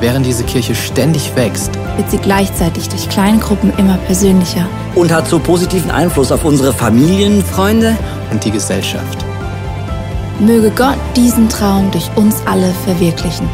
Während 0.00 0.24
diese 0.24 0.44
Kirche 0.44 0.74
ständig 0.74 1.36
wächst, 1.36 1.70
wird 1.96 2.10
sie 2.10 2.16
gleichzeitig 2.16 2.88
durch 2.88 3.06
Kleingruppen 3.10 3.70
immer 3.76 3.98
persönlicher. 3.98 4.66
und 4.94 5.12
hat 5.12 5.28
so 5.28 5.38
positiven 5.38 5.90
Einfluss 5.90 6.32
auf 6.32 6.42
unsere 6.44 6.72
Familien, 6.72 7.44
Freunde, 7.44 7.96
und 8.30 8.42
die 8.42 8.50
Gesellschaft. 8.50 9.18
Möge 10.38 10.70
Gott 10.70 10.96
diesen 11.14 11.50
Traum 11.50 11.90
durch 11.90 12.10
uns 12.16 12.36
alle 12.46 12.72
verwirklichen. 12.86 13.46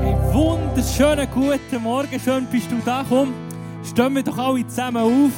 Hey, 0.00 0.16
wunderschönen 0.32 1.28
guten 1.30 1.82
Morgen, 1.82 2.20
schön 2.24 2.46
bist 2.50 2.70
du 2.70 2.76
da. 2.86 3.04
Komm, 3.06 3.34
stehen 3.86 4.14
wir 4.14 4.22
doch 4.22 4.38
alle 4.38 4.66
zusammen 4.66 4.96
auf. 4.96 5.32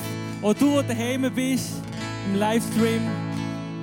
Auch 0.49 0.55
du, 0.55 0.83
der 0.83 0.95
daheim 0.95 1.29
bist, 1.35 1.83
im 2.29 2.39
Livestream. 2.39 3.26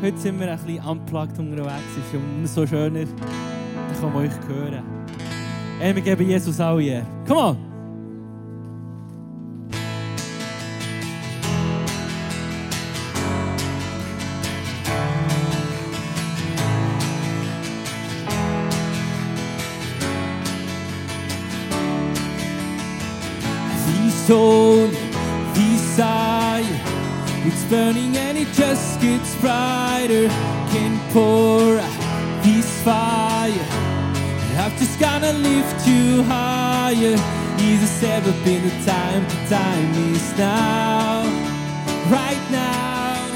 Heute 0.04 0.18
sind 0.18 0.38
wir 0.38 0.52
ein 0.52 0.60
bisschen 0.60 0.84
unplugged 0.86 1.40
unterwegs, 1.40 1.96
ist 1.96 2.14
umso 2.14 2.68
schöner. 2.68 3.06
Dann 3.06 4.02
kann 4.02 4.16
euch 4.18 4.32
hören. 4.50 4.84
Hey, 5.80 5.96
wir 5.96 6.02
geben 6.02 6.28
Jesus 6.30 6.60
alle 6.60 6.84
Ehre. 6.84 7.06
Come 7.26 7.40
on! 7.40 7.74
Burning 27.74 28.16
and 28.18 28.38
it 28.38 28.54
gets 29.04 29.36
brighter. 29.42 30.28
Can 30.72 30.94
pour 31.12 31.78
out 31.78 32.44
this 32.44 32.70
fire. 32.84 33.68
I've 34.64 34.76
just 34.80 34.98
gotta 34.98 35.34
lift 35.34 35.86
you 35.86 36.24
higher. 36.24 37.18
He's 37.60 38.04
ever 38.04 38.32
been 38.46 38.64
the 38.64 38.76
time, 38.92 39.24
the 39.28 39.40
time 39.56 39.92
is 40.14 40.38
now. 40.38 41.24
Right 42.18 42.44
now. 42.50 43.28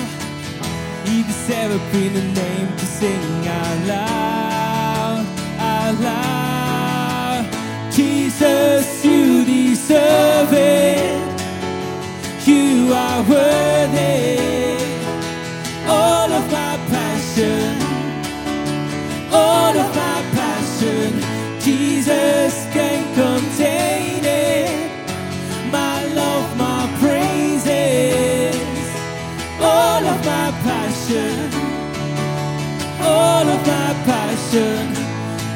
He's 1.04 1.50
ever 1.50 1.80
been 1.92 2.16
a 2.16 2.26
name 2.42 2.70
to 2.80 2.86
sing 2.86 3.48
out 3.60 3.78
loud, 3.94 5.26
out 5.60 5.96
loud. 6.10 7.44
Jesus, 7.92 9.04
you 9.04 9.44
deserve 9.44 10.54
it. 10.54 11.28
You 12.48 12.94
are 12.94 13.22
worthy. 13.24 14.57
Jesus 22.08 22.66
can 22.72 23.04
contain 23.16 24.24
it. 24.24 24.92
My 25.70 26.06
love, 26.06 26.48
my 26.58 26.88
praises. 27.02 28.56
All 29.60 30.04
of 30.14 30.20
my 30.26 30.50
passion, 30.64 31.52
all 33.02 33.46
of 33.56 33.62
my 33.68 33.92
passion. 34.12 34.88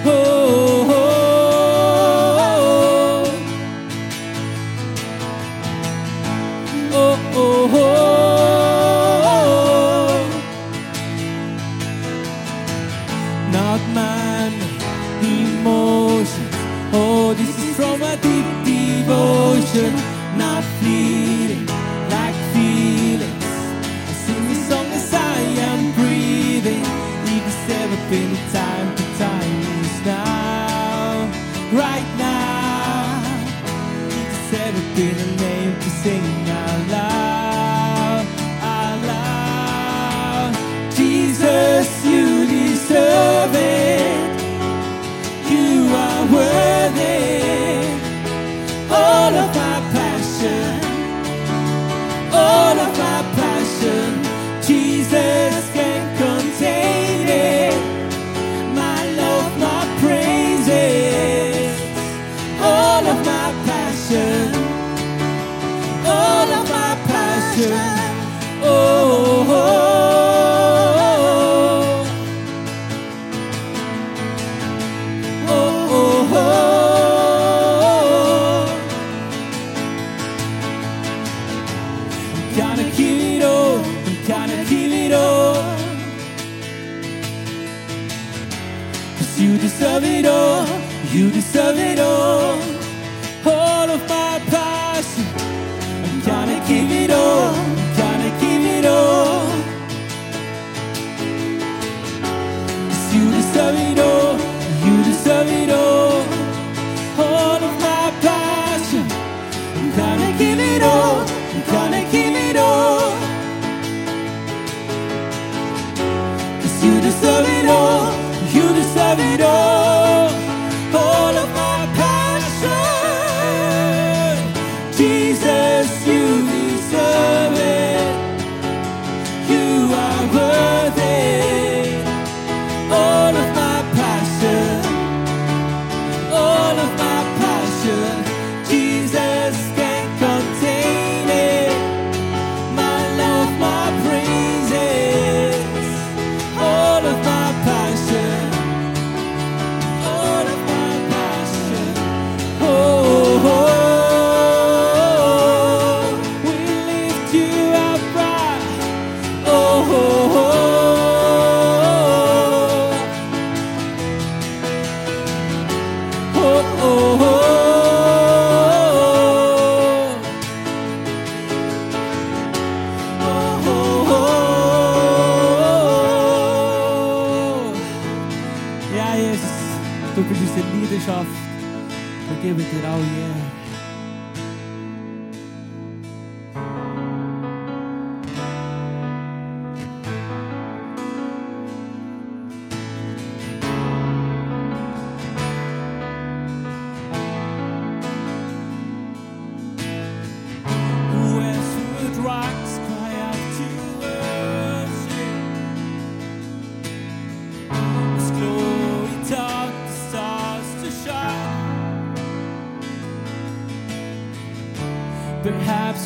Oh, 0.03 0.60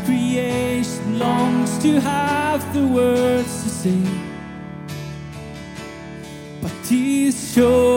creation 0.06 1.20
longs 1.20 1.78
to 1.80 2.00
have 2.00 2.62
the 2.74 2.86
words 2.88 3.64
to 3.64 3.70
say, 3.70 4.02
but 6.62 6.72
He's 6.88 7.54
sure. 7.54 7.95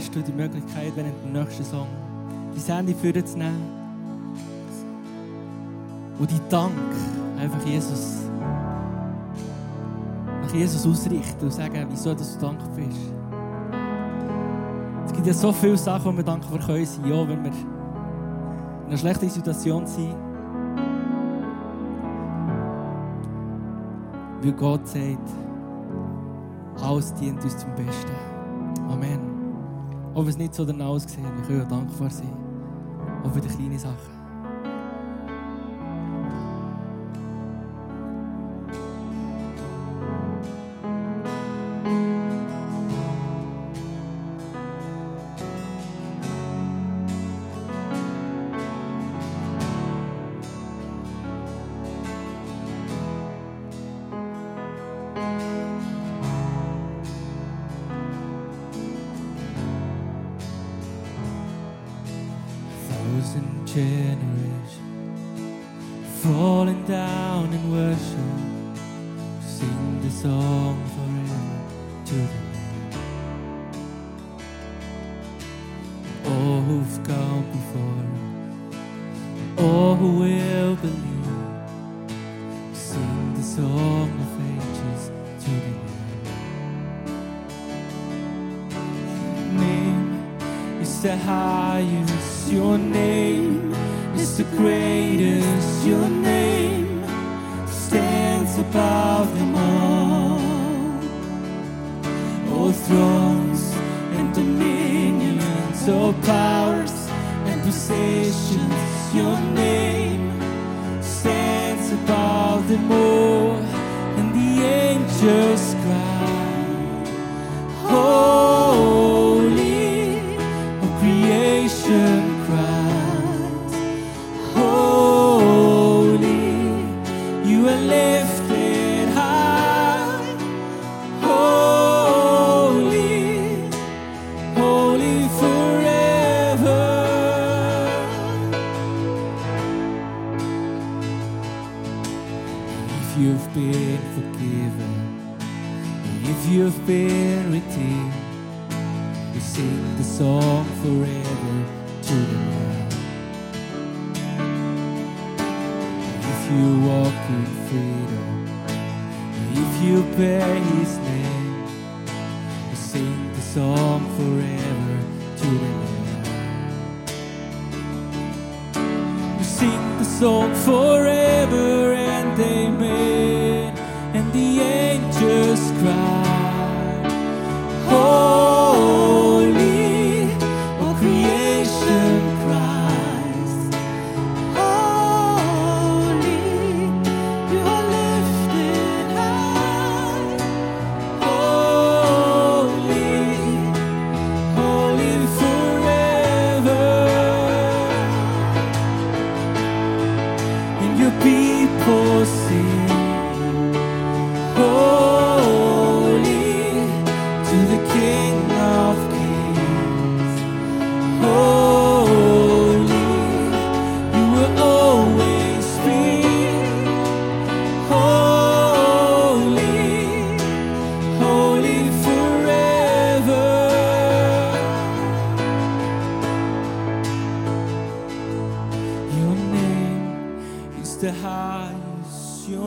hast 0.00 0.14
du 0.14 0.22
die 0.22 0.32
Möglichkeit, 0.32 0.92
während 0.94 1.12
dem 1.22 1.32
nächsten 1.32 1.62
Song 1.62 1.86
die 2.54 2.60
Sendung 2.60 2.94
für 2.96 3.12
zu 3.22 3.36
nehmen 3.36 3.60
und 6.18 6.30
die 6.30 6.40
Dank 6.48 6.72
einfach 7.38 7.62
Jesus 7.66 8.16
nach 10.42 10.54
Jesus 10.54 10.86
ausrichten 10.86 11.44
und 11.44 11.52
sagen, 11.52 11.86
wieso 11.90 12.14
dass 12.14 12.34
du 12.34 12.46
dankbar 12.46 12.68
bist. 12.76 12.98
Es 15.04 15.12
gibt 15.12 15.26
ja 15.26 15.34
so 15.34 15.52
viele 15.52 15.76
Sachen, 15.76 16.12
wo 16.12 16.16
wir 16.16 16.24
dankbar 16.24 16.58
können. 16.60 16.86
Ja, 17.04 17.28
wenn 17.28 17.44
wir 17.44 17.52
in 17.52 18.86
einer 18.86 18.96
schlechten 18.96 19.28
Situation 19.28 19.86
sind. 19.86 20.14
Weil 24.42 24.52
Gott 24.52 24.88
sagt, 24.88 25.28
alles 26.82 27.12
dient 27.14 27.44
uns 27.44 27.58
zum 27.58 27.70
Besten. 27.74 28.12
Amen. 28.90 29.29
Ob 30.14 30.26
es 30.26 30.36
nicht 30.36 30.54
so 30.54 30.64
danach 30.64 30.86
aussehen, 30.86 31.24
wir 31.24 31.44
können 31.46 31.58
ja 31.60 31.64
dankbar 31.64 32.10
sein. 32.10 32.36
Auch 33.24 33.32
für 33.32 33.40
die 33.40 33.48
kleinen 33.48 33.78
Sachen. 33.78 34.19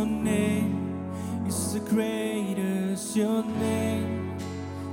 your 0.03 0.11
name 0.11 1.45
is 1.47 1.73
the 1.73 1.79
greatest, 1.79 3.15
your 3.15 3.41
name 3.43 4.37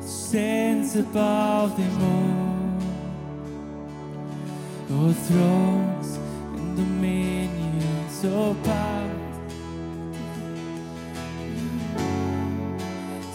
stands 0.01 0.95
above 0.95 1.77
them 1.77 2.03
all. 2.13 2.79
Oh, 4.93 5.13
thrones 5.13 6.17
and 6.55 6.77
dominions, 6.77 8.23
your 8.23 8.55
power. 8.67 9.11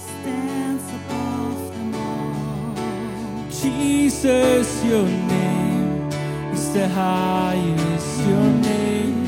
Stands 0.08 0.86
above 1.00 1.62
them 1.74 1.96
all. 1.96 3.51
Jesus, 3.51 4.86
your 4.86 5.08
name 5.08 6.10
is 6.53 6.74
the 6.74 6.88
highest, 6.88 8.20
your 8.29 8.50
name 8.72 9.25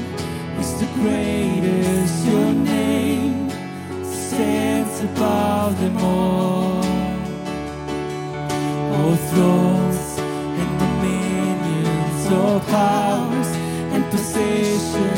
is 0.59 0.79
the 0.79 0.87
greatest. 0.95 1.36
above 5.03 5.79
them 5.79 5.97
all. 5.97 6.83
O 8.99 9.15
thrones 9.29 10.19
and 10.61 10.79
dominions, 10.79 12.31
all 12.31 12.59
powers 12.61 13.47
and 13.93 14.03
positions. 14.11 15.16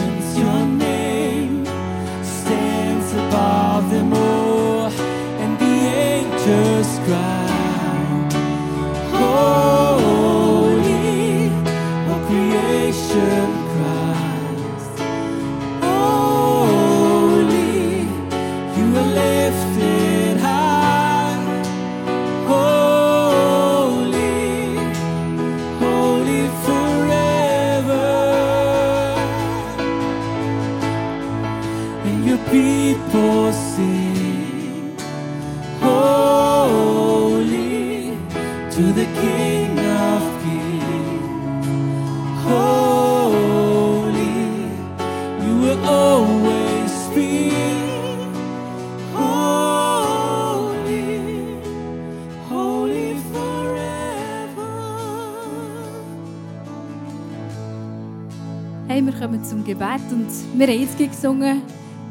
Gebet 59.70 60.02
und 60.12 60.28
wir 60.58 60.68
haben 60.68 60.80
jetzt 60.80 60.98
gesungen, 60.98 61.62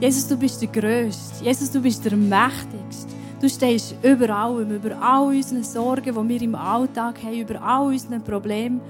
Jesus, 0.01 0.29
du 0.29 0.37
bist 0.37 0.63
der 0.63 0.69
Größte. 0.69 1.45
Jesus, 1.45 1.73
du 1.73 1.81
bist 1.81 2.05
der 2.05 2.17
Mächtigste. 2.17 3.13
Du 3.41 3.49
stehst 3.49 3.97
über 4.01 4.31
allem, 4.31 4.77
über 4.77 4.97
all 5.03 5.35
unseren 5.35 5.65
Sorgen, 5.65 6.15
die 6.15 6.29
wir 6.29 6.43
im 6.43 6.55
Alltag 6.55 7.21
haben, 7.21 7.41
über 7.41 7.61
all 7.61 7.87
unseren 7.87 8.23
Problemen. 8.23 8.81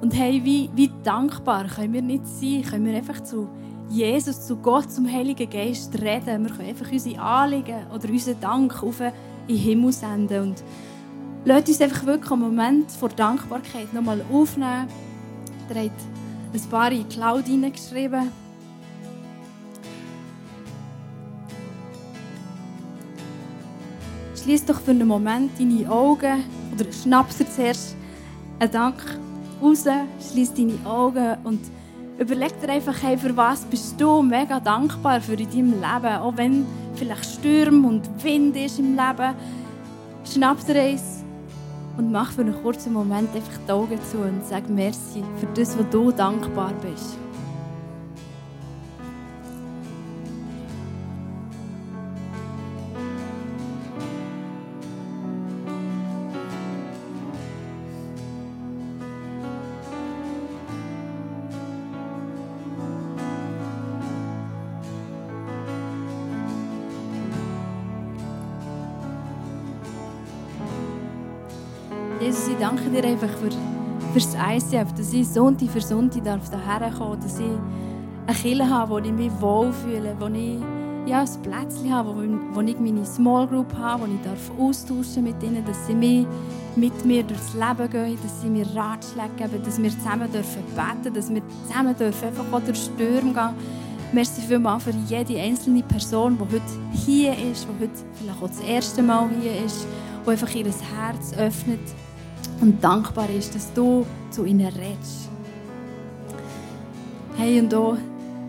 Und 0.00 0.14
hey, 0.16 0.40
wie, 0.42 0.70
wie 0.74 0.90
dankbar 1.02 1.66
können 1.66 1.92
wir 1.92 2.00
nicht 2.00 2.26
sein? 2.26 2.62
Können 2.62 2.86
wir 2.86 2.96
einfach 2.96 3.22
zu 3.22 3.46
Jesus, 3.90 4.46
zu 4.46 4.56
Gott, 4.56 4.90
zum 4.90 5.06
Heiligen 5.06 5.50
Geist 5.50 5.94
reden? 6.00 6.44
Wir 6.44 6.50
können 6.50 6.68
einfach 6.68 6.90
unsere 6.90 7.20
Anliegen 7.20 7.86
oder 7.94 8.08
unseren 8.08 8.40
Dank 8.40 8.82
auf 8.82 9.00
in 9.00 9.12
den 9.48 9.56
Himmel 9.56 9.92
senden. 9.92 10.42
Und 10.44 10.64
lasst 11.44 11.68
uns 11.68 11.80
einfach 11.82 12.06
wirklich 12.06 12.32
einen 12.32 12.40
Moment 12.40 12.90
vor 12.90 13.10
Dankbarkeit 13.10 13.92
nochmal 13.92 14.22
aufnehmen. 14.32 14.88
Ein 16.52 16.70
paar 16.70 16.90
in 16.92 17.08
die 17.08 17.14
Cloud 17.14 17.46
hineingeschrieben. 17.46 18.30
Schließ 24.42 24.64
doch 24.64 24.80
für 24.80 24.92
einen 24.92 25.06
Moment 25.06 25.50
deine 25.58 25.90
Augen 25.90 26.44
oder 26.72 26.90
schnapp 26.92 27.28
dir 27.36 27.50
zuerst 27.50 27.96
einen 28.58 28.72
Dank 28.72 28.94
raus, 29.62 29.84
schließ 30.30 30.54
deine 30.54 30.78
Augen 30.86 31.36
und 31.44 31.60
überleg 32.18 32.58
dir 32.60 32.70
einfach, 32.70 32.96
hey, 33.02 33.18
für 33.18 33.36
was 33.36 33.62
bist 33.62 34.00
du 34.00 34.22
mega 34.22 34.58
dankbar 34.58 35.20
für 35.20 35.34
in 35.34 35.50
deinem 35.50 35.72
Leben, 35.72 36.16
auch 36.20 36.36
wenn 36.36 36.66
vielleicht 36.94 37.26
Sturm 37.26 37.84
und 37.84 38.08
Wind 38.22 38.56
ist 38.56 38.78
im 38.78 38.96
Leben. 38.96 39.34
Schnapp 40.24 40.64
dir 40.66 40.80
eins 40.80 41.17
und 41.98 42.12
mach 42.12 42.32
für 42.32 42.40
einen 42.42 42.54
kurzen 42.62 42.92
Moment 42.92 43.34
einfach 43.34 43.58
die 43.66 43.72
Augen 43.72 43.98
zu 44.10 44.18
und 44.18 44.46
sag 44.46 44.68
Merci 44.70 45.22
für 45.38 45.46
das, 45.54 45.76
was 45.76 45.90
du 45.90 46.10
dankbar 46.12 46.72
bist. 46.80 47.18
Dir 73.00 73.08
einfach 73.08 73.28
für, 73.28 73.50
für 73.50 74.14
das 74.14 74.34
ICF, 74.34 74.92
dass 74.96 75.12
ich 75.12 75.28
Sonntag 75.28 75.70
für 75.70 75.80
Sonntag 75.80 76.24
darf 76.24 76.50
hierher 76.50 76.90
kommen 76.90 77.20
dass 77.20 77.38
ich 77.38 77.46
eine 78.26 78.36
Kirche 78.36 78.68
habe, 78.68 78.90
wo 78.90 78.98
ich 78.98 79.12
mich 79.12 79.30
wohlfühle, 79.40 80.16
wo 80.18 80.26
ich 80.26 80.58
ja, 81.06 81.20
ein 81.20 81.42
Plätzchen 81.42 81.94
habe, 81.94 82.10
wo, 82.10 82.54
wo 82.54 82.60
ich 82.60 82.78
meine 82.78 83.04
Small 83.04 83.46
Group 83.46 83.74
habe, 83.78 84.02
wo 84.02 84.06
ich 84.06 84.20
darf 84.22 84.50
austauschen 84.58 85.24
mit 85.24 85.42
ihnen, 85.42 85.64
dass 85.64 85.86
sie 85.86 85.94
mich 85.94 86.26
mit 86.76 87.04
mir 87.04 87.22
durchs 87.22 87.54
Leben 87.54 87.90
gehen, 87.90 88.18
dass 88.22 88.42
sie 88.42 88.50
mir 88.50 88.66
Ratschläge 88.74 89.30
geben, 89.36 89.62
dass 89.64 89.80
wir 89.80 89.90
zusammen 89.90 90.30
dürfen 90.30 90.62
beten, 90.74 91.14
dass 91.14 91.32
wir 91.32 91.42
zusammen 91.66 91.96
dürfen 91.96 92.28
einfach 92.28 92.44
auch 92.52 92.60
durch 92.60 92.78
Stürme 92.78 93.32
gehen. 93.32 93.54
Merci 94.12 94.40
vielmals 94.40 94.84
für 94.84 94.94
jede 95.06 95.38
einzelne 95.40 95.82
Person, 95.82 96.38
die 96.38 96.54
heute 96.54 96.62
hier 96.92 97.32
ist, 97.32 97.66
die 97.66 97.84
heute 97.84 97.92
vielleicht 98.14 98.42
auch 98.42 98.48
das 98.48 98.60
erste 98.60 99.02
Mal 99.02 99.28
hier 99.40 99.64
ist, 99.64 99.86
die 100.26 100.30
einfach 100.30 100.54
ihr 100.54 100.64
Herz 100.64 101.32
öffnet 101.38 101.80
und 102.60 102.82
dankbar 102.82 103.28
ist, 103.30 103.54
dass 103.54 103.72
du 103.72 104.04
zu 104.30 104.44
ihnen 104.44 104.66
redest. 104.66 105.28
Hey, 107.36 107.60
und 107.60 107.72
auch 107.74 107.96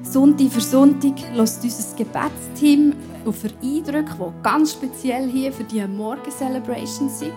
Sonntag 0.04 0.52
für 0.52 0.62
Sonntag 0.62 1.14
lässt 1.36 1.64
unser 1.64 1.96
Gebetsteam 1.96 2.94
auf 3.26 3.44
Eindrücke, 3.62 4.16
die 4.20 4.44
ganz 4.44 4.74
speziell 4.74 5.30
hier 5.30 5.54
für 5.54 5.64
die 5.64 5.86
Morgen-Celebration 5.86 7.10
sind. 7.10 7.34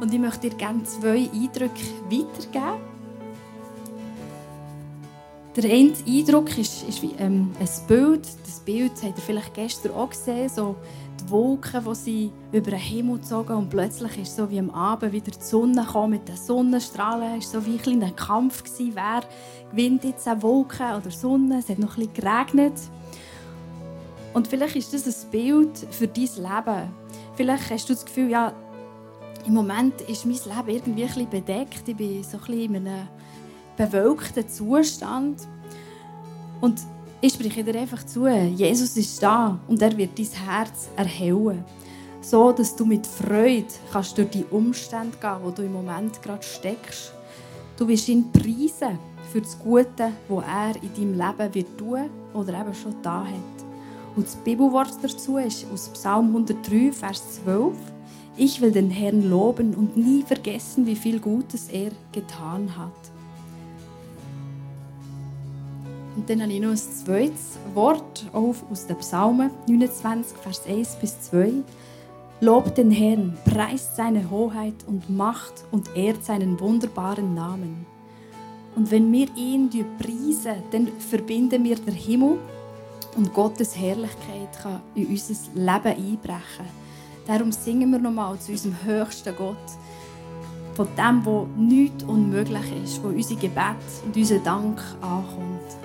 Und 0.00 0.14
ich 0.14 0.20
möchte 0.20 0.48
dir 0.48 0.56
gerne 0.56 0.84
zwei 0.84 1.28
Eindrücke 1.32 1.82
weitergeben. 2.08 2.80
Der 5.56 5.70
eine 5.70 5.92
Eindruck 6.06 6.56
ist, 6.56 6.88
ist 6.88 7.02
wie 7.02 7.14
ähm, 7.18 7.50
ein 7.58 7.68
Bild. 7.88 8.26
Das 8.46 8.60
Bild 8.60 8.92
habt 9.02 9.18
ihr 9.18 9.24
vielleicht 9.24 9.54
gestern 9.54 9.92
auch 9.92 10.08
gesehen. 10.08 10.48
So 10.48 10.76
Wolken, 11.30 11.84
die 11.84 11.94
sie 11.94 12.32
über 12.52 12.70
den 12.70 12.78
Himmel 12.78 13.20
zogen 13.20 13.56
und 13.56 13.70
plötzlich 13.70 14.18
ist 14.18 14.36
so 14.36 14.48
wie 14.50 14.58
am 14.58 14.70
Abend 14.70 15.12
wieder 15.12 15.30
die 15.30 15.42
Sonne 15.42 15.86
kam 15.90 16.10
mit 16.10 16.28
den 16.28 16.36
Sonnenstrahlen. 16.36 17.38
Es 17.38 17.52
war 17.52 17.60
so 17.60 17.66
wie 17.66 17.76
ein 17.76 17.82
kleiner 17.82 18.10
Kampf 18.12 18.64
gewesen, 18.64 18.92
wer 18.94 19.22
gewinnt 19.70 20.04
jetzt 20.04 20.26
eine 20.26 20.42
Wolke 20.42 20.84
oder 20.96 21.10
Sonne. 21.10 21.58
Es 21.58 21.68
hat 21.68 21.78
noch 21.78 21.96
ein 21.96 22.08
bisschen 22.08 22.14
geregnet. 22.14 22.74
Und 24.34 24.48
vielleicht 24.48 24.76
ist 24.76 24.92
das 24.94 25.06
ein 25.06 25.30
Bild 25.30 25.78
für 25.90 26.06
dein 26.06 26.24
Leben. 26.24 26.90
Vielleicht 27.34 27.70
hast 27.70 27.88
du 27.88 27.94
das 27.94 28.04
Gefühl, 28.04 28.30
ja, 28.30 28.52
im 29.46 29.54
Moment 29.54 30.00
ist 30.02 30.26
mein 30.26 30.34
Leben 30.34 30.68
irgendwie 30.68 31.02
ein 31.02 31.08
bisschen 31.08 31.30
bedeckt. 31.30 31.88
Ich 31.88 31.96
bin 31.96 32.22
so 32.22 32.36
ein 32.36 32.44
bisschen 32.44 32.74
in 32.74 32.86
einem 32.86 33.08
bewölkten 33.76 34.48
Zustand. 34.48 35.48
Und 36.60 36.80
ich 37.20 37.34
spreche 37.34 37.64
dir 37.64 37.80
einfach 37.80 38.04
zu, 38.06 38.26
Jesus 38.28 38.96
ist 38.96 39.22
da 39.22 39.58
und 39.66 39.82
er 39.82 39.96
wird 39.96 40.18
dein 40.18 40.26
Herz 40.26 40.88
erhellen. 40.96 41.64
So, 42.20 42.52
dass 42.52 42.76
du 42.76 42.84
mit 42.84 43.06
Freude 43.06 43.66
kannst 43.92 44.16
durch 44.18 44.30
die 44.30 44.44
Umstände 44.50 45.16
gehen, 45.18 45.36
wo 45.42 45.50
du 45.50 45.62
im 45.62 45.72
Moment 45.72 46.22
gerade 46.22 46.42
steckst. 46.42 47.12
Du 47.76 47.88
wirst 47.88 48.08
ihn 48.08 48.30
preisen 48.32 48.98
für 49.32 49.40
das 49.40 49.58
Gute, 49.58 50.12
was 50.28 50.44
er 50.44 50.74
in 50.82 50.94
deinem 50.94 51.14
Leben 51.14 51.54
wird 51.54 51.78
tun 51.78 52.10
oder 52.34 52.60
eben 52.60 52.74
schon 52.74 52.94
da 53.02 53.24
hat. 53.24 53.66
Und 54.14 54.26
das 54.26 54.36
Bibelwort 54.36 54.92
dazu 55.02 55.38
ist 55.38 55.66
aus 55.72 55.88
Psalm 55.88 56.26
103, 56.28 56.92
Vers 56.92 57.42
12. 57.44 57.74
Ich 58.36 58.60
will 58.60 58.72
den 58.72 58.90
Herrn 58.90 59.28
loben 59.28 59.74
und 59.74 59.96
nie 59.96 60.22
vergessen, 60.22 60.86
wie 60.86 60.96
viel 60.96 61.18
Gutes 61.18 61.68
er 61.68 61.90
getan 62.12 62.76
hat. 62.76 63.17
Und 66.18 66.28
dann 66.28 66.42
habe 66.42 66.52
ich 66.52 66.60
noch 66.60 66.70
ein 66.70 66.76
zweites 66.76 67.58
Wort 67.74 68.26
auf 68.32 68.64
aus 68.72 68.88
den 68.88 68.96
Psalmen 68.96 69.52
29, 69.68 70.36
Vers 70.36 70.62
1 70.66 70.96
bis 70.96 71.20
2. 71.20 71.52
Lobt 72.40 72.76
den 72.76 72.90
Herrn, 72.90 73.38
preist 73.44 73.94
seine 73.94 74.28
Hoheit 74.28 74.74
und 74.88 75.08
Macht 75.08 75.64
und 75.70 75.94
ehrt 75.96 76.24
seinen 76.24 76.58
wunderbaren 76.58 77.34
Namen. 77.34 77.86
Und 78.74 78.90
wenn 78.90 79.12
wir 79.12 79.28
ihn 79.36 79.70
preisen, 79.70 80.60
dann 80.72 80.88
verbinden 80.98 81.62
wir 81.62 81.76
den 81.76 81.94
Himmel 81.94 82.38
und 83.16 83.32
Gottes 83.32 83.76
Herrlichkeit 83.76 84.60
kann 84.60 84.80
in 84.96 85.06
unser 85.06 85.34
Leben 85.54 85.86
einbrechen. 85.86 86.66
Darum 87.28 87.52
singen 87.52 87.92
wir 87.92 88.00
nochmal 88.00 88.36
zu 88.40 88.50
unserem 88.50 88.74
höchsten 88.84 89.36
Gott, 89.36 89.56
von 90.74 90.88
dem, 90.96 91.24
wo 91.24 91.46
nichts 91.56 92.02
unmöglich 92.02 92.72
ist, 92.82 93.04
wo 93.04 93.08
unser 93.08 93.36
Gebet 93.36 93.76
und 94.04 94.16
unser 94.16 94.40
Dank 94.40 94.82
ankommt. 95.00 95.78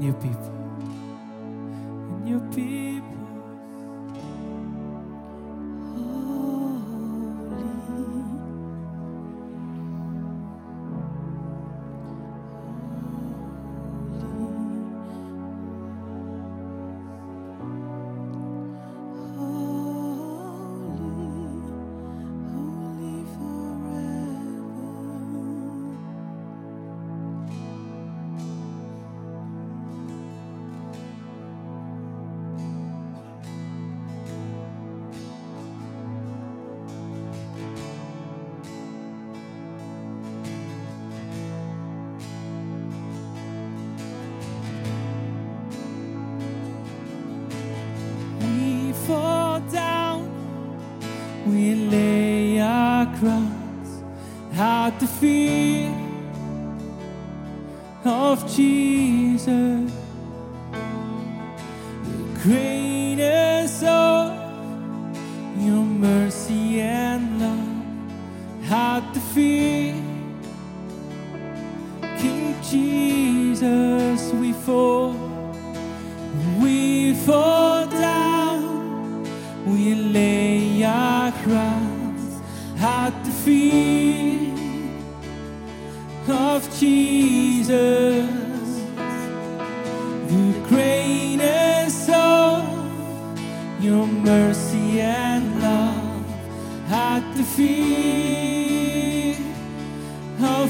New 0.00 0.06
your 0.06 0.14
people, 0.14 0.50
and 2.16 2.26
your 2.26 2.40
people. 2.52 3.19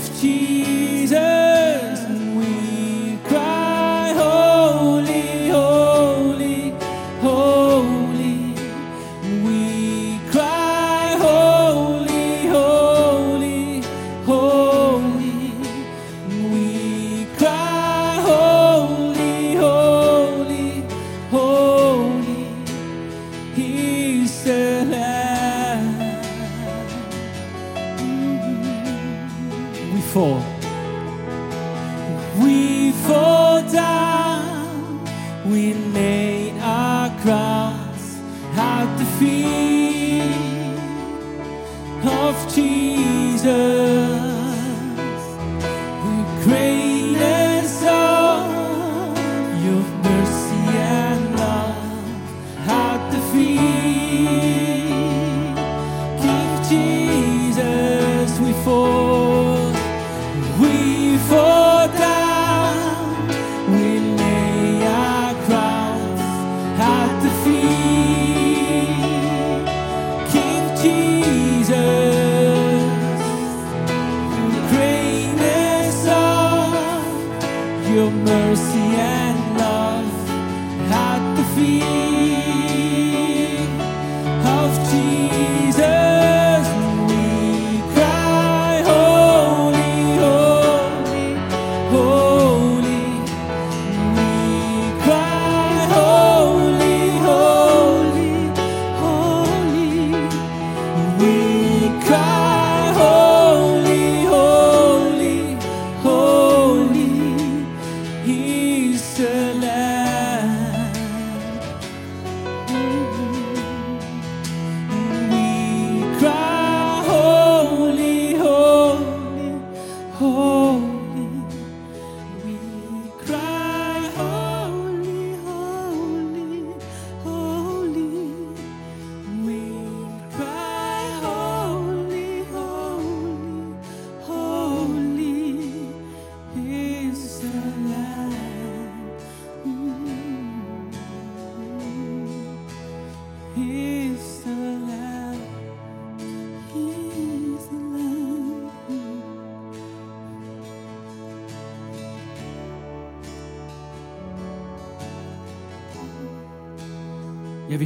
of 0.01 0.21
Jesus. 0.21 0.80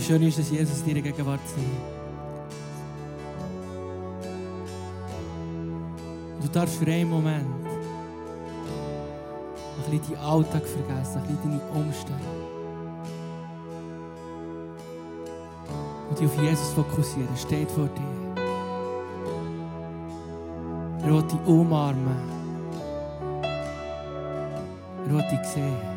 schön 0.04 0.22
ist 0.22 0.38
es, 0.38 0.50
Jesus, 0.50 0.80
in 0.80 0.88
deiner 0.88 1.00
Gegenwart 1.00 1.40
zu 1.48 1.54
sein. 1.54 1.64
Du 6.42 6.48
darfst 6.48 6.76
für 6.76 6.86
einen 6.86 7.08
Moment 7.08 7.46
ein 9.86 9.90
bisschen 9.90 10.16
deinen 10.16 10.24
Alltag 10.24 10.62
vergessen, 10.66 11.22
ein 11.22 11.26
bisschen 11.26 11.58
deine 11.58 11.86
Umstände. 11.86 12.22
Und 16.10 16.18
dich 16.18 16.26
auf 16.26 16.42
Jesus 16.42 16.72
fokussieren. 16.72 17.28
Er 17.30 17.36
steht 17.36 17.70
vor 17.70 17.88
dir. 17.88 18.42
Er 21.02 21.14
will 21.14 21.22
dich 21.22 21.40
umarmen. 21.46 22.18
Er 25.06 25.14
will 25.14 25.24
dich 25.30 25.44
sehen. 25.46 25.93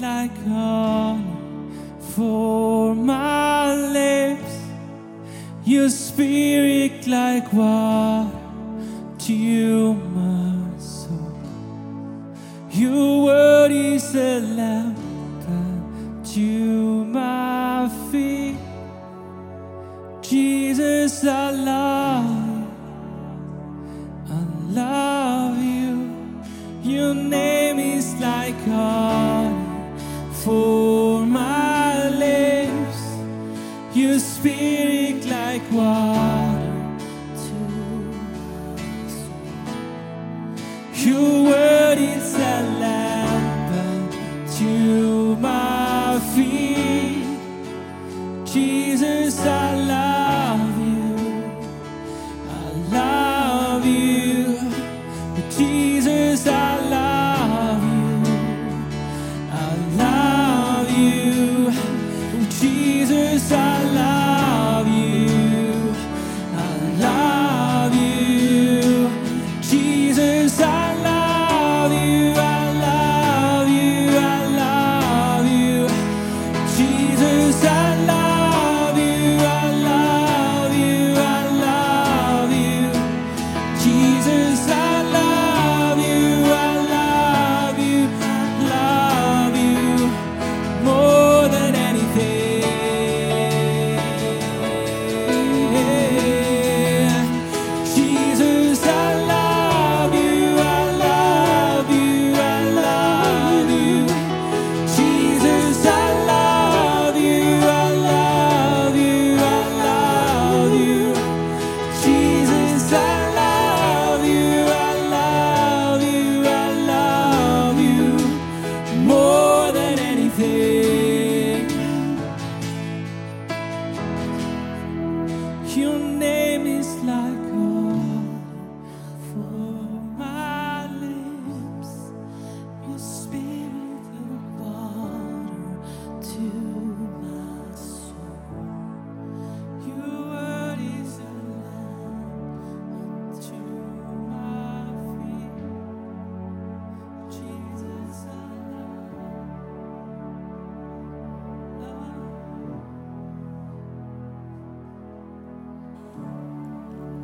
like 0.00 0.30
a 0.46 0.79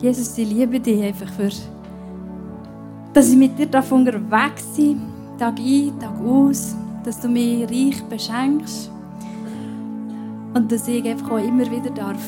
Jesus, 0.07 0.39
ich 0.39 0.49
liebe 0.49 0.79
dich 0.79 1.03
einfach 1.03 1.29
für, 1.31 1.51
dass 3.13 3.29
ich 3.29 3.37
mit 3.37 3.59
dir 3.59 3.67
darf 3.67 3.91
unterwegs 3.91 4.65
sein 4.77 5.01
Tag 5.37 5.59
ein, 5.59 5.99
Tag 5.99 6.21
aus, 6.25 6.77
dass 7.03 7.21
du 7.21 7.29
mich 7.29 7.69
reich 7.69 8.01
beschenkst 8.05 8.89
und 10.55 10.71
dass 10.71 10.87
ich 10.87 11.05
einfach 11.05 11.33
auch 11.33 11.45
immer 11.45 11.69
wieder 11.69 11.91
darf 11.91 12.23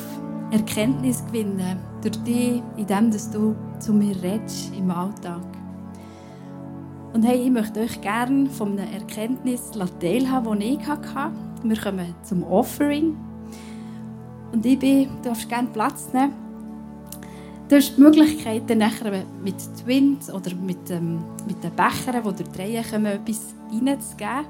Erkenntnis 0.51 1.25
gewinnen 1.27 1.79
durch 2.03 2.21
dich, 2.25 2.65
indem 2.77 3.13
dass 3.13 3.31
du 3.31 3.55
zu 3.79 3.93
mir 3.93 4.21
redest 4.25 4.73
im 4.77 4.91
Alltag. 4.91 5.47
Und 7.13 7.23
hey, 7.23 7.45
ich 7.45 7.51
möchte 7.51 7.79
euch 7.79 8.01
gerne 8.01 8.51
von 8.51 8.73
einer 8.73 8.91
Erkenntnis 8.91 9.71
teilhaben, 10.01 10.59
die 10.59 10.79
ich 10.81 10.85
hatte. 10.85 11.31
Wir 11.63 11.77
kommen 11.77 12.13
zum 12.25 12.43
Offering. 12.43 13.17
Und 14.51 14.67
ich 14.67 14.81
bin, 14.81 15.05
du 15.23 15.29
darfst 15.29 15.49
gerne 15.49 15.69
Platz 15.69 16.09
nehmen. 16.13 16.48
Du 17.69 17.77
hast 17.77 17.99
die 17.99 18.01
Möglichkeit, 18.01 18.63
dann 18.69 18.79
nachher 18.79 19.25
mit 19.45 19.57
Twins 19.85 20.33
oder 20.33 20.55
mit, 20.55 20.91
ähm, 20.91 21.23
mit 21.47 21.63
den 21.63 21.71
Bechern, 21.77 22.23
die 22.25 22.43
durch 22.43 22.49
die 22.49 22.63
Reihe 22.63 22.83
kommen, 22.83 23.05
etwas 23.05 23.55
reinzugeben. 23.71 24.47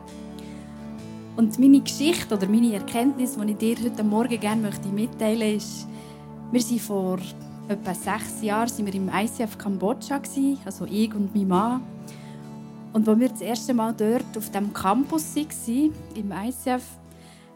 Und 1.37 1.59
meine 1.59 1.81
Geschichte 1.81 2.37
oder 2.37 2.47
meine 2.47 2.75
Erkenntnis, 2.75 3.37
die 3.37 3.51
ich 3.51 3.57
dir 3.57 3.77
heute 3.85 4.05
Morgen 4.05 4.39
gerne 4.39 4.63
möchte 4.63 4.87
mitteilen 4.87 5.39
möchte, 5.41 5.57
ist, 5.57 5.89
wir 6.53 6.61
sind 6.61 6.81
vor 6.81 7.19
etwa 7.67 7.93
sechs 7.93 8.41
Jahren 8.41 8.69
sind 8.69 8.87
wir 8.87 8.95
im 8.95 9.09
ICF 9.09 9.59
Kambodscha, 9.59 10.21
also 10.65 10.85
ich 10.85 11.13
und 11.13 11.35
mein 11.35 11.49
Mann. 11.49 11.83
Und 12.93 13.09
als 13.09 13.19
wir 13.19 13.29
das 13.31 13.41
erste 13.41 13.75
Mal 13.75 13.95
dort 13.95 14.37
auf 14.37 14.49
dem 14.53 14.73
Campus 14.73 15.35
waren, 15.35 15.93
im 16.15 16.33
ICF, 16.33 16.85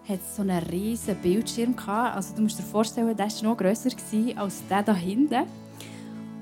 hat 0.09 0.21
so 0.35 0.43
einen 0.43 0.63
riesen 0.65 1.17
Bildschirm 1.17 1.77
gehabt. 1.77 2.17
Also 2.17 2.35
du 2.35 2.43
musst 2.43 2.59
dir 2.59 2.65
vorstellen, 2.65 3.17
der 3.17 3.27
war 3.27 3.43
noch 3.43 3.57
grösser 3.57 3.91
als 4.37 4.63
der 4.69 4.83
da 4.83 4.95
hinten. 4.95 5.45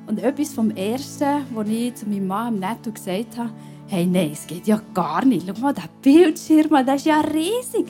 Und 0.06 0.18
etwas 0.18 0.52
vom 0.52 0.70
Ersten, 0.70 1.44
was 1.54 1.68
ich 1.68 1.94
zu 1.94 2.06
meinem 2.06 2.26
Mann 2.26 2.54
im 2.54 2.60
Netto 2.60 2.90
gesagt 2.90 3.36
habe, 3.36 3.50
hey, 3.88 4.06
nein, 4.06 4.30
es 4.32 4.46
geht 4.46 4.66
ja 4.66 4.80
gar 4.94 5.24
nicht. 5.24 5.46
Schau 5.46 5.60
mal, 5.60 5.74
der 5.74 5.88
Bildschirm, 6.02 6.84
der 6.84 6.94
ist 6.94 7.06
ja 7.06 7.20
riesig. 7.20 7.86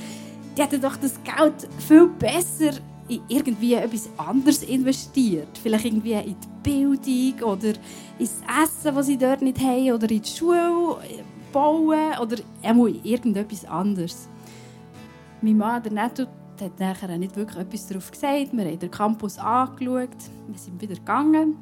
Die 0.56 0.62
hätten 0.62 0.80
doch 0.80 0.96
das 0.96 1.14
Geld 1.22 1.68
viel 1.78 2.08
besser 2.08 2.72
in 3.08 3.20
irgendwie 3.28 3.74
etwas 3.74 4.08
anderes 4.16 4.62
investiert. 4.62 5.58
Vielleicht 5.62 5.84
irgendwie 5.84 6.12
in 6.12 6.36
die 6.40 6.48
Bildung 6.62 7.52
oder 7.52 7.72
ins 8.18 8.42
Essen, 8.62 8.94
das 8.94 9.06
sie 9.06 9.16
dort 9.18 9.42
nicht 9.42 9.58
haben, 9.60 9.92
oder 9.92 10.10
in 10.10 10.22
die 10.22 10.28
Schule 10.28 10.96
bauen 11.52 12.18
oder 12.20 12.36
irgendetwas 13.02 13.64
anderes. 13.64 14.28
Mein 15.42 15.56
Mann, 15.56 15.82
der 15.82 15.92
Netto, 15.92 16.26
hat 16.60 16.78
nachher 16.78 17.16
nicht 17.16 17.34
wirklich 17.34 17.56
etwas 17.56 17.86
darauf 17.86 18.10
gesagt. 18.10 18.52
Wir 18.52 18.64
haben 18.64 18.78
den 18.78 18.90
Campus 18.90 19.38
angeschaut, 19.38 20.10
wir 20.46 20.58
sind 20.58 20.82
wieder 20.82 20.94
gegangen. 20.94 21.56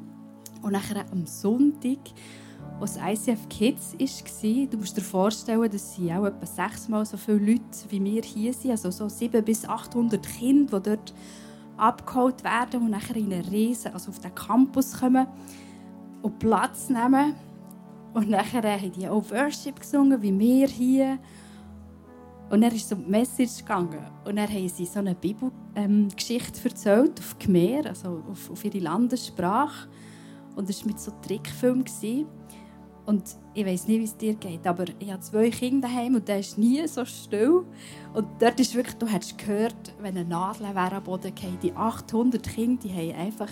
Und 0.61 0.73
nachher 0.73 1.05
am 1.13 1.25
Sonntag, 1.25 1.99
als 2.81 2.97
ICF 2.97 3.47
Kids 3.47 3.93
war, 3.93 4.65
du 4.65 4.77
musst 4.77 4.97
dir 4.97 5.01
vorstellen, 5.01 5.71
dass 5.71 5.95
sie 5.95 6.11
auch 6.11 6.25
etwa 6.25 6.45
sechsmal 6.45 7.05
so 7.05 7.15
viele 7.15 7.37
Leute 7.37 7.61
wie 7.87 8.03
wir 8.03 8.21
hier 8.21 8.51
sind, 8.51 8.71
also 8.71 8.91
so 8.91 9.07
700 9.07 9.45
bis 9.45 9.63
800 9.63 10.27
Kinder, 10.27 10.81
die 10.81 10.89
dort 10.89 11.13
abgeholt 11.77 12.43
werden 12.43 12.81
und 12.81 12.91
nachher 12.91 13.15
in 13.15 13.31
eine 13.31 13.49
Riesen, 13.49 13.93
also 13.93 14.09
auf 14.09 14.19
den 14.19 14.35
Campus 14.35 14.99
kommen 14.99 15.25
und 16.21 16.37
Platz 16.39 16.89
nehmen. 16.89 17.33
Und 18.13 18.29
nachher 18.29 18.63
haben 18.63 18.91
die 18.91 19.07
auch 19.07 19.23
Worship 19.31 19.79
gesungen, 19.79 20.21
wie 20.21 20.37
wir 20.37 20.67
hier. 20.67 21.17
Und 22.49 22.63
er 22.63 22.73
ist 22.73 22.89
so 22.89 22.95
die 22.95 23.09
Message 23.09 23.59
gegangen. 23.59 24.05
Und 24.25 24.37
er 24.37 24.47
haben 24.47 24.69
sie 24.69 24.85
so 24.85 24.99
eine 24.99 25.15
Bibelgeschichte 25.15 26.67
erzählt, 26.67 27.19
auf 27.19 27.37
Khmer, 27.37 27.85
also 27.85 28.23
auf, 28.29 28.49
auf 28.49 28.65
ihre 28.65 28.79
Landessprache. 28.79 29.87
Und 30.55 30.69
es 30.69 30.81
war 30.81 30.87
mit 30.87 30.99
so 30.99 31.11
einem 31.11 31.21
Trickfilm. 31.21 31.83
Gewesen. 31.83 32.25
Und 33.05 33.23
ich 33.55 33.65
weiß 33.65 33.87
nicht, 33.87 33.99
wie 33.99 34.03
es 34.03 34.17
dir 34.17 34.35
geht, 34.35 34.67
aber 34.67 34.85
ich 34.99 35.11
habe 35.11 35.21
zwei 35.21 35.49
Kinder 35.49 35.87
daheim 35.87 36.13
und 36.13 36.27
der 36.27 36.39
ist 36.39 36.59
nie 36.59 36.87
so 36.87 37.03
still. 37.05 37.65
Und 38.13 38.27
dort 38.39 38.59
ist 38.59 38.75
wirklich, 38.75 38.97
du 38.97 39.07
hättest 39.07 39.37
gehört, 39.39 39.95
wenn 39.99 40.15
eine 40.15 40.29
Nadel 40.29 40.75
wäre 40.75 40.97
am 40.97 41.03
Boden 41.03 41.33
gefallen. 41.33 41.57
Die 41.63 41.73
800 41.73 42.47
Kinder, 42.47 42.79
die 42.83 42.93
haben 42.93 43.19
einfach 43.19 43.49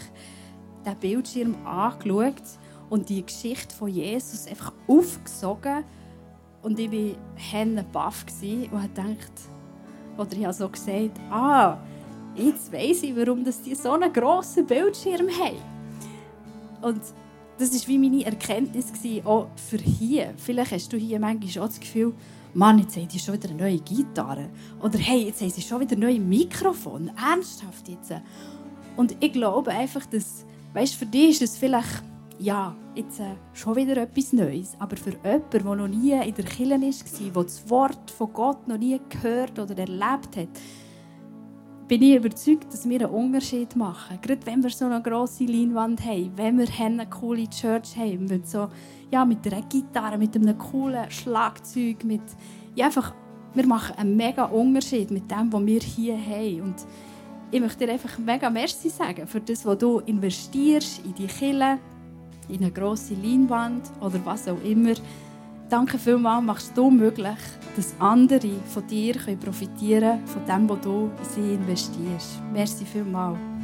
den 0.85 0.95
Bildschirm 0.97 1.55
angeschaut 1.65 2.43
und 2.91 3.09
die 3.09 3.25
Geschichte 3.25 3.75
von 3.75 3.87
Jesus 3.87 4.47
einfach 4.47 4.73
aufgesogen. 4.87 5.83
Und 6.61 6.79
ich 6.79 6.91
war 6.91 7.15
henne 7.35 7.85
baff 7.91 8.25
und 8.41 8.71
habe 8.71 8.87
gedacht, 8.87 9.31
oder 10.17 10.33
ich 10.33 10.43
habe 10.43 10.53
so 10.53 10.67
gesagt, 10.69 11.19
ah, 11.29 11.77
jetzt 12.35 12.71
weiss 12.71 13.03
ich, 13.03 13.15
warum 13.15 13.43
die 13.43 13.75
so 13.75 13.91
einen 13.91 14.11
grossen 14.11 14.65
Bildschirm 14.65 15.27
haben. 15.29 15.57
Und 16.81 17.01
das 17.57 17.73
war 17.73 17.87
wie 17.87 17.97
meine 17.97 18.25
Erkenntnis, 18.25 18.91
gewesen, 18.91 19.25
auch 19.25 19.47
für 19.55 19.77
hier. 19.77 20.33
Vielleicht 20.37 20.71
hast 20.71 20.93
du 20.93 20.97
hier 20.97 21.19
manchmal 21.19 21.65
auch 21.65 21.69
das 21.69 21.79
Gefühl, 21.79 22.13
Mann, 22.53 22.79
jetzt 22.79 22.95
haben 22.95 23.07
die 23.07 23.19
schon 23.19 23.35
wieder 23.35 23.49
eine 23.49 23.57
neue 23.57 23.79
Gitarre. 23.79 24.49
Oder 24.81 24.97
hey, 24.99 25.25
jetzt 25.25 25.41
haben 25.41 25.49
sie 25.49 25.61
schon 25.61 25.81
wieder 25.81 25.95
ein 25.95 25.99
neues 25.99 26.19
Mikrofon. 26.19 27.11
Ernsthaft 27.15 27.87
jetzt. 27.87 28.11
Und 28.95 29.15
ich 29.19 29.31
glaube 29.31 29.71
einfach, 29.71 30.05
dass, 30.05 30.45
weißt, 30.73 30.95
für 30.95 31.05
dich 31.05 31.29
ist 31.29 31.41
es 31.41 31.57
vielleicht, 31.57 32.03
ja, 32.39 32.75
jetzt 32.95 33.19
äh, 33.19 33.35
schon 33.53 33.75
wieder 33.75 33.97
etwas 33.97 34.33
Neues. 34.33 34.75
Aber 34.79 34.95
für 34.95 35.11
jemanden, 35.11 35.49
der 35.51 35.63
noch 35.63 35.87
nie 35.87 36.11
in 36.11 36.33
der 36.33 36.45
Kirche 36.45 36.71
war, 36.71 37.31
der 37.33 37.43
das 37.43 37.69
Wort 37.69 38.11
von 38.11 38.33
Gott 38.33 38.67
noch 38.67 38.77
nie 38.77 38.99
gehört 39.09 39.57
oder 39.59 39.77
erlebt 39.77 40.37
hat, 40.37 40.49
bin 41.87 42.01
ich 42.01 42.15
überzeugt, 42.15 42.71
dass 42.73 42.87
wir 42.87 43.01
einen 43.01 43.11
Unterschied 43.11 43.75
machen. 43.75 44.19
Gerade 44.21 44.45
wenn 44.45 44.61
wir 44.61 44.69
so 44.69 44.85
eine 44.85 45.01
grosse 45.01 45.45
Leinwand 45.45 46.03
haben, 46.03 46.31
wenn 46.35 46.57
wir 46.57 46.67
eine 46.79 47.07
coole 47.07 47.49
Church 47.49 47.95
haben, 47.95 48.25
mit, 48.25 48.47
so, 48.47 48.67
ja, 49.11 49.23
mit 49.23 49.47
einer 49.47 49.61
Gitarre, 49.63 50.17
mit 50.17 50.35
einem 50.35 50.57
coolen 50.57 51.09
Schlagzeug, 51.09 52.03
mit, 52.03 52.21
ja, 52.75 52.87
einfach, 52.87 53.13
wir 53.53 53.65
machen 53.65 53.95
einen 53.97 54.17
mega 54.17 54.45
Unterschied 54.45 55.11
mit 55.11 55.31
dem, 55.31 55.51
was 55.51 55.65
wir 55.65 55.79
hier 55.79 56.17
haben. 56.17 56.61
Und 56.61 56.75
ich 57.51 57.61
möchte 57.61 57.85
dir 57.85 57.93
einfach 57.93 58.17
mega 58.17 58.49
Merci 58.49 58.89
sagen 58.89 59.25
für 59.25 59.39
das, 59.39 59.65
was 59.65 59.77
du 59.77 59.99
investierst 59.99 61.05
in 61.05 61.13
die 61.13 61.27
Kille, 61.27 61.79
in 62.49 62.63
eine 62.63 62.71
grosse 62.71 63.13
Leinwand 63.13 63.91
oder 64.01 64.19
was 64.23 64.47
auch 64.47 64.61
immer. 64.63 64.93
Danke 65.69 65.97
vielmals, 65.97 66.45
machst 66.45 66.77
du 66.77 66.89
möglich, 66.89 67.37
dass 67.75 67.93
andere 67.99 68.51
von 68.73 68.87
dir 68.87 69.15
profitieren 69.39 70.23
können, 70.23 70.27
von 70.27 70.45
dem, 70.45 70.69
was 70.69 70.81
du 70.81 71.11
in 71.17 71.29
sie 71.35 71.53
investierst. 71.55 72.41
Merci 72.53 72.85
vielmals. 72.85 73.56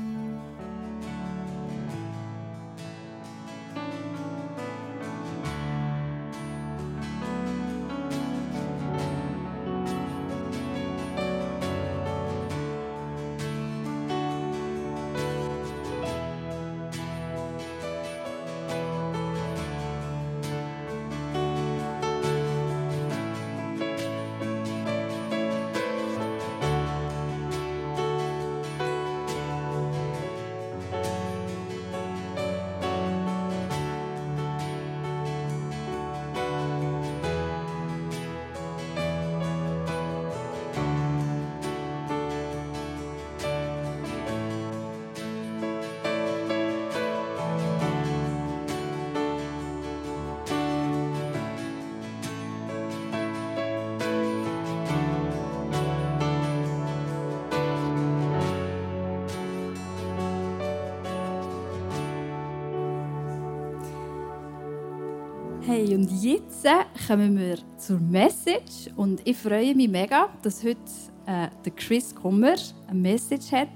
Hey, 65.75 65.95
und 65.95 66.07
jetzt 66.21 66.65
äh, 66.65 66.85
kommen 67.07 67.35
wir 67.35 67.57
zur 67.79 67.99
Message. 67.99 68.91
Und 68.95 69.27
ich 69.27 69.35
freue 69.35 69.73
mich 69.73 69.89
mega, 69.89 70.29
dass 70.43 70.63
heute 70.63 70.77
äh, 71.25 71.47
der 71.65 71.71
Chris 71.75 72.13
Kummer 72.13 72.53
eine 72.87 72.99
Message 72.99 73.51
hat 73.51 73.69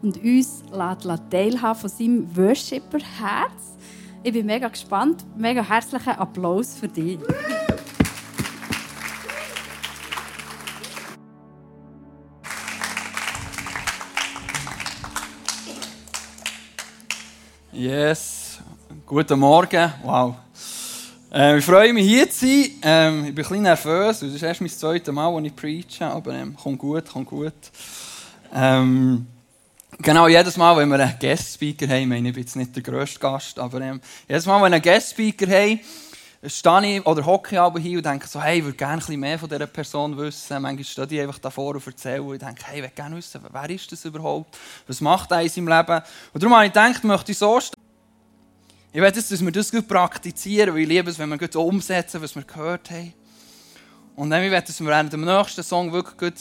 und 0.00 0.16
uns 0.16 0.62
lässt 0.72 1.30
teilhaben 1.30 1.78
von 1.78 1.90
seinem 1.90 2.34
Worshipper-Herz. 2.34 3.76
Ich 4.22 4.32
bin 4.32 4.46
mega 4.46 4.66
gespannt. 4.68 5.26
Mega 5.36 5.62
herzlichen 5.62 6.14
Applaus 6.14 6.74
für 6.74 6.88
dich. 6.88 7.18
Yes, 17.72 18.58
guten 19.04 19.38
Morgen. 19.38 19.92
Wow. 20.02 20.36
Ähm, 21.34 21.58
ich 21.58 21.64
freue 21.64 21.94
mich 21.94 22.06
hier 22.06 22.28
zu 22.28 22.44
sein. 22.44 22.70
Ähm, 22.82 23.14
ich 23.14 23.20
bin 23.20 23.28
ein 23.30 23.34
bisschen 23.34 23.62
nervös, 23.62 24.20
das 24.20 24.34
ist 24.34 24.42
erst 24.42 24.60
mein 24.60 24.68
zweites 24.68 25.14
Mal, 25.14 25.34
als 25.34 25.46
ich 25.46 25.56
preache, 25.56 26.04
aber 26.04 26.34
ähm, 26.34 26.54
kommt 26.54 26.78
gut, 26.78 27.08
kommt 27.08 27.26
gut. 27.26 27.54
Ähm, 28.54 29.26
genau, 29.98 30.28
jedes 30.28 30.58
Mal, 30.58 30.76
wenn 30.76 30.90
wir 30.90 31.00
einen 31.00 31.18
Guest-Speaker 31.18 31.88
haben, 31.88 32.02
ich 32.02 32.06
meine, 32.06 32.28
ich 32.28 32.34
bin 32.34 32.42
jetzt 32.42 32.54
nicht 32.54 32.76
der 32.76 32.82
grösste 32.82 33.18
Gast, 33.18 33.58
aber 33.58 33.80
ähm, 33.80 34.02
jedes 34.28 34.44
Mal, 34.44 34.56
wenn 34.56 34.72
wir 34.72 34.76
einen 34.76 34.82
Guest-Speaker 34.82 35.46
haben, 35.46 35.80
stehe 36.44 36.98
ich 36.98 37.06
oder 37.06 37.24
hocke 37.24 37.56
ich 37.78 37.82
hier 37.82 37.96
und 37.96 38.04
denke 38.04 38.28
so, 38.28 38.42
hey, 38.42 38.58
ich 38.58 38.64
würde 38.64 38.76
gerne 38.76 38.92
ein 38.92 38.98
bisschen 38.98 39.20
mehr 39.20 39.38
von 39.38 39.48
dieser 39.48 39.66
Person 39.66 40.14
wissen. 40.18 40.60
Manchmal 40.60 40.84
stehe 40.84 41.06
ich 41.08 41.20
einfach 41.22 41.38
davor 41.38 41.76
und 41.76 41.86
erzähle 41.86 42.22
und 42.22 42.42
denke, 42.42 42.62
hey, 42.66 42.76
ich 42.76 42.82
würde 42.82 42.94
gerne 42.94 43.16
wissen, 43.16 43.40
wer 43.50 43.70
ist 43.70 43.90
das 43.90 44.04
überhaupt? 44.04 44.58
Was 44.86 45.00
macht 45.00 45.30
er 45.30 45.40
in 45.40 45.48
seinem 45.48 45.68
Leben? 45.68 46.02
Und 46.34 46.42
darum 46.42 46.56
habe 46.56 46.66
ich 46.66 46.72
gedacht, 46.74 47.02
möchte 47.04 47.32
ich 47.32 47.38
so 47.38 47.58
stehen. 47.58 47.81
Ich 48.94 49.00
will 49.00 49.04
jetzt, 49.04 49.32
dass 49.32 49.42
wir 49.42 49.50
das 49.50 49.70
gut 49.70 49.88
praktizieren, 49.88 50.74
weil 50.74 50.82
ich 50.82 50.88
liebe 50.88 51.08
es, 51.08 51.18
wenn 51.18 51.30
wir 51.30 51.38
gut 51.38 51.56
umsetzen, 51.56 52.20
was 52.20 52.36
wir 52.36 52.42
gehört 52.42 52.90
haben. 52.90 53.14
Und 54.14 54.28
dann 54.28 54.42
will 54.42 54.52
ich, 54.52 54.64
dass 54.64 54.78
wir 54.80 54.86
während 54.86 55.10
dem 55.10 55.24
nächsten 55.24 55.62
Song 55.62 55.90
wirklich 55.90 56.18
gut 56.18 56.34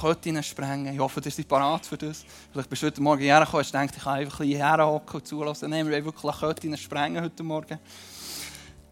Köttinnen 0.00 0.42
sprengen. 0.42 0.94
Ich 0.94 0.98
hoffe, 0.98 1.20
ihr 1.22 1.30
seid 1.30 1.46
parat 1.46 1.84
für 1.84 1.98
das. 1.98 2.24
Vielleicht 2.50 2.70
bist 2.70 2.82
du 2.82 2.86
heute 2.86 3.02
Morgen 3.02 3.20
hergekommen 3.20 3.66
und 3.66 3.74
denkst, 3.74 3.94
ich 3.98 4.04
kann 4.04 4.14
einfach 4.14 4.40
ein 4.40 4.48
bisschen 4.48 4.66
herhocken 4.66 5.20
und 5.20 5.26
zulassen. 5.26 5.68
Nein, 5.68 5.84
wir 5.84 5.92
wollen 5.92 6.04
wirklich 6.06 6.40
Köttinnen 6.40 6.78
sprengen 6.78 7.22
heute 7.22 7.42
Morgen. 7.42 7.78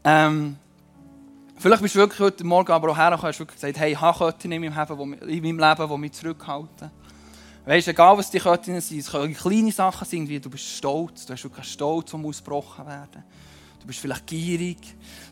Ähm, 0.05 0.57
vielleicht 1.57 1.81
bist 1.81 1.95
du 1.95 2.01
wirklich 2.01 2.21
heute 2.21 2.45
Morgen 2.45 2.71
aber 2.71 2.91
auch 2.91 2.97
hergekommen 2.99 3.25
und 3.25 3.29
hast 3.33 3.39
wirklich 3.39 3.61
gesagt, 3.63 3.79
hey, 3.79 3.93
ich 3.93 4.01
habe 4.01 4.19
Köttinnen 4.19 4.63
in 4.63 4.75
meinem 4.75 5.59
Leben, 5.59 5.89
die 5.89 5.97
mich 5.97 6.13
zurückhalten. 6.13 6.91
Weißt 7.71 7.87
du, 7.87 7.93
egal 7.93 8.19
was 8.19 8.29
die 8.29 8.41
Köttinnen 8.41 8.81
sind, 8.81 8.99
es 8.99 9.13
können 9.13 9.33
kleine 9.33 9.71
Sachen 9.71 10.05
sein, 10.05 10.29
wie 10.29 10.41
du 10.41 10.51
bist 10.51 10.65
stolz, 10.65 11.25
du 11.25 11.33
hast 11.33 11.45
wirklich 11.45 11.65
einen 11.65 11.73
Stolz, 11.73 12.11
der 12.11 12.19
ausgebrochen 12.19 12.85
werden 12.85 13.23
Du 13.79 13.87
bist 13.87 14.01
vielleicht 14.01 14.27
gierig, 14.27 14.79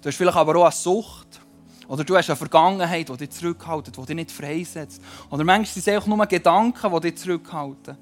du 0.01 0.09
hast 0.09 0.15
vielleicht 0.15 0.37
aber 0.37 0.55
auch 0.55 0.63
eine 0.63 0.71
Sucht. 0.71 1.41
Oder 1.89 2.05
du 2.05 2.17
hast 2.17 2.31
eine 2.31 2.37
Vergangenheit, 2.37 3.09
die 3.09 3.17
dich 3.17 3.31
zurückhalten, 3.31 3.93
die 3.93 4.07
dich 4.07 4.15
nicht 4.15 4.31
freisetzt. 4.31 5.03
Oder 5.31 5.43
manchmal 5.43 5.67
sind 5.67 5.85
es 5.85 5.89
einfach 5.93 6.07
nur 6.07 6.25
Gedanken, 6.27 6.95
die 6.95 7.11
dich 7.11 7.17
zurückhalten. 7.17 7.99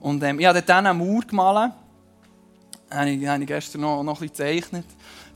Und 0.00 0.20
ähm, 0.24 0.40
ich 0.40 0.46
habe 0.46 0.60
dort 0.60 0.70
eine 0.76 0.92
Mauer 0.92 1.20
gemalt. 1.20 1.72
Habe 2.90 3.10
ich, 3.10 3.24
habe 3.24 3.40
ich 3.40 3.46
gestern 3.46 3.82
noch, 3.82 4.02
noch 4.02 4.20
ein 4.20 4.28
bisschen 4.28 4.48
gezeichnet. 4.48 4.86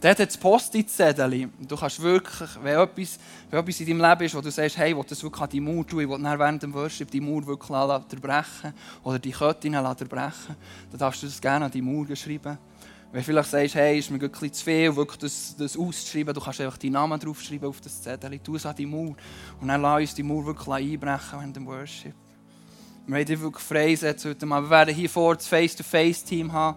Dort 0.04 0.18
hat 0.18 0.28
das 0.28 0.36
Post-it-Zettel. 0.36 1.48
Du 1.66 1.76
kannst 1.76 1.98
wirklich, 2.02 2.50
wenn 2.62 2.78
etwas, 2.78 3.18
wenn 3.48 3.60
etwas 3.60 3.80
in 3.80 3.86
deinem 3.86 4.10
Leben 4.10 4.24
ist, 4.24 4.34
wo 4.34 4.42
du 4.42 4.50
sagst, 4.50 4.76
hey, 4.76 4.90
ich 4.90 4.96
will 4.98 5.04
das 5.08 5.22
wirklich 5.22 5.42
an 5.42 5.48
die 5.48 5.60
Mauer 5.62 5.86
tun, 5.86 6.00
ich 6.00 6.08
will 6.10 6.38
während 6.38 6.62
dem 6.62 6.74
Worship 6.74 7.10
die 7.10 7.22
Mauer 7.22 7.46
wirklich 7.46 7.70
zerbrechen 7.70 8.74
oder 9.02 9.18
die 9.18 9.32
Ketten 9.32 9.72
zerbrechen, 9.72 10.56
dann 10.90 10.98
darfst 10.98 11.22
du 11.22 11.26
das 11.26 11.40
gerne 11.40 11.64
an 11.64 11.70
die 11.70 11.80
Mauer 11.80 12.14
schreiben. 12.14 12.58
Wenn 13.12 13.20
du 13.20 13.24
vielleicht 13.24 13.50
sagst, 13.50 13.76
hey, 13.76 13.98
ist 13.98 14.10
mir 14.10 14.20
ein 14.20 14.30
bisschen 14.30 14.52
zu 14.52 14.64
viel, 14.64 14.94
wirklich 14.94 15.20
das, 15.20 15.56
das 15.56 15.74
auszuschreiben, 15.74 16.34
du 16.34 16.40
kannst 16.42 16.60
einfach 16.60 16.76
deinen 16.76 16.92
Namen 16.92 17.18
draufschreiben 17.18 17.66
auf 17.66 17.80
das 17.80 18.02
Zettel, 18.02 18.38
tu 18.40 18.56
es 18.56 18.66
an 18.66 18.76
die 18.76 18.84
Mauer 18.84 19.16
und 19.58 19.68
dann 19.68 19.80
lass 19.80 20.00
uns 20.02 20.14
die 20.16 20.22
Mauer 20.22 20.44
wirklich 20.44 20.68
einbrechen 20.68 21.38
während 21.38 21.56
dem 21.56 21.66
Worship. 21.66 22.14
Wir 23.06 23.16
werden 23.16 23.26
dich 23.26 23.40
wirklich 23.40 23.64
freisetzen 23.64 24.32
heute 24.32 24.44
mal. 24.44 24.62
Wir 24.64 24.68
werden 24.70 24.94
hier 24.94 25.08
vor 25.08 25.34
das 25.34 25.46
Face-to-Face-Team 25.46 26.52
haben. 26.52 26.76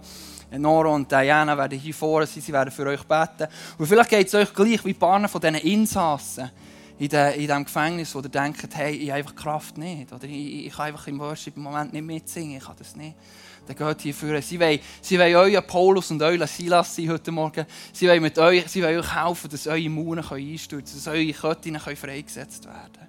Nora 0.51 0.89
und 0.89 1.11
Diana 1.11 1.57
werden 1.57 1.77
hier 1.77 1.93
vorne 1.93 2.25
sein, 2.25 2.41
sie 2.41 2.53
werden 2.53 2.71
für 2.71 2.85
euch 2.85 3.03
beten. 3.03 3.47
Und 3.77 3.85
vielleicht 3.85 4.09
geht 4.09 4.27
es 4.27 4.35
euch 4.35 4.53
gleich 4.53 4.83
wie 4.85 4.93
paar 4.93 5.27
von 5.27 5.41
diesen 5.41 5.55
Insassen 5.55 6.49
in, 6.99 7.09
de, 7.09 7.33
in 7.33 7.41
diesem 7.41 7.65
Gefängnis, 7.65 8.15
wo 8.15 8.19
ihr 8.19 8.29
denkt, 8.29 8.75
hey, 8.75 8.95
ich 8.95 9.09
habe 9.09 9.19
einfach 9.19 9.35
Kraft 9.35 9.77
nicht. 9.77 10.11
Oder 10.11 10.23
ich, 10.23 10.67
ich 10.67 10.73
kann 10.73 10.87
einfach 10.87 11.07
im 11.07 11.19
Worship 11.19 11.55
im 11.55 11.63
Moment 11.63 11.93
nicht 11.93 12.05
mitsingen, 12.05 12.57
ich 12.57 12.63
kann 12.63 12.75
das 12.77 12.95
nicht. 12.95 13.15
Dann 13.67 13.75
geht 13.75 14.01
hier 14.01 14.13
führen. 14.13 14.41
Sie 14.41 14.59
wollen, 14.59 14.79
sie 15.01 15.19
wollen 15.19 15.35
euer 15.35 15.61
Paulus 15.61 16.09
und 16.11 16.21
euer 16.21 16.47
Silas 16.47 16.95
sein 16.95 17.09
heute 17.09 17.31
Morgen. 17.31 17.65
Sie 17.91 18.07
wollen, 18.07 18.21
mit 18.21 18.39
euch, 18.39 18.67
sie 18.67 18.81
wollen 18.81 18.99
euch 18.99 19.13
helfen, 19.13 19.49
dass 19.49 19.67
eure 19.67 19.89
Mauern 19.89 20.19
einstürzen 20.19 21.03
können, 21.03 21.27
dass 21.33 21.43
eure 21.43 21.55
Ketten 21.55 21.97
freigesetzt 21.97 22.65
werden. 22.65 23.06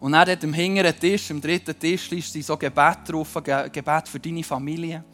Und 0.00 0.12
dann 0.12 0.26
dort 0.26 0.44
am 0.44 0.52
hinteren 0.52 0.98
Tisch, 0.98 1.30
am 1.30 1.40
dritten 1.40 1.78
Tisch, 1.78 2.08
sind 2.08 2.44
so 2.44 2.56
Gebet 2.56 2.98
drauf, 3.06 3.36
Ge- 3.42 3.68
Gebet 3.70 4.08
für 4.08 4.20
deine 4.20 4.44
Familie. 4.44 5.04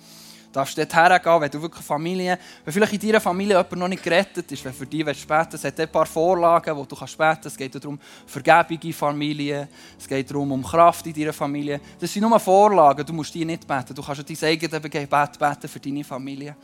Du 0.47 0.61
darfst 0.61 0.79
dort 0.79 0.95
hergehen, 0.95 1.41
wenn 1.41 1.51
du 1.51 1.63
wirklich 1.63 1.85
Familie, 1.85 2.39
wenn 2.65 2.73
vielleicht 2.73 2.93
in 2.93 3.01
deiner 3.01 3.21
Familie 3.21 3.57
jemand 3.57 3.73
noch 3.73 3.89
nicht 3.89 4.03
gerettet 4.05 4.53
ist, 4.53 4.65
wenn 4.65 4.73
für 4.73 4.87
dich 4.87 5.05
willst 5.05 5.27
beten 5.27 5.57
es 5.57 5.65
hat 5.65 5.81
ein 5.81 5.91
paar 5.91 6.07
Vorlagen, 6.07 6.77
wo 6.77 6.85
du 6.85 6.95
kannst 6.95 7.19
beten 7.19 7.33
kannst. 7.33 7.47
Es 7.47 7.57
geht 7.57 7.75
darum, 7.75 7.99
Vergebung 8.25 8.79
in 8.81 8.93
Familie, 8.93 9.69
es 9.99 10.07
geht 10.07 10.31
darum, 10.31 10.53
um 10.53 10.63
Kraft 10.63 11.07
in 11.09 11.13
deiner 11.13 11.33
Familie. 11.33 11.81
Das 11.99 12.13
sind 12.13 12.23
nur 12.23 12.39
Vorlagen, 12.39 13.05
du 13.05 13.13
musst 13.13 13.35
die 13.35 13.45
nicht 13.45 13.67
beten. 13.67 13.95
Du 13.95 14.03
kannst 14.03 14.23
dein 14.29 14.49
eigenes 14.49 14.83
Gebet 14.83 15.11
beten 15.11 15.69
für 15.69 15.81
deine 15.81 16.05
Familie. 16.05 16.55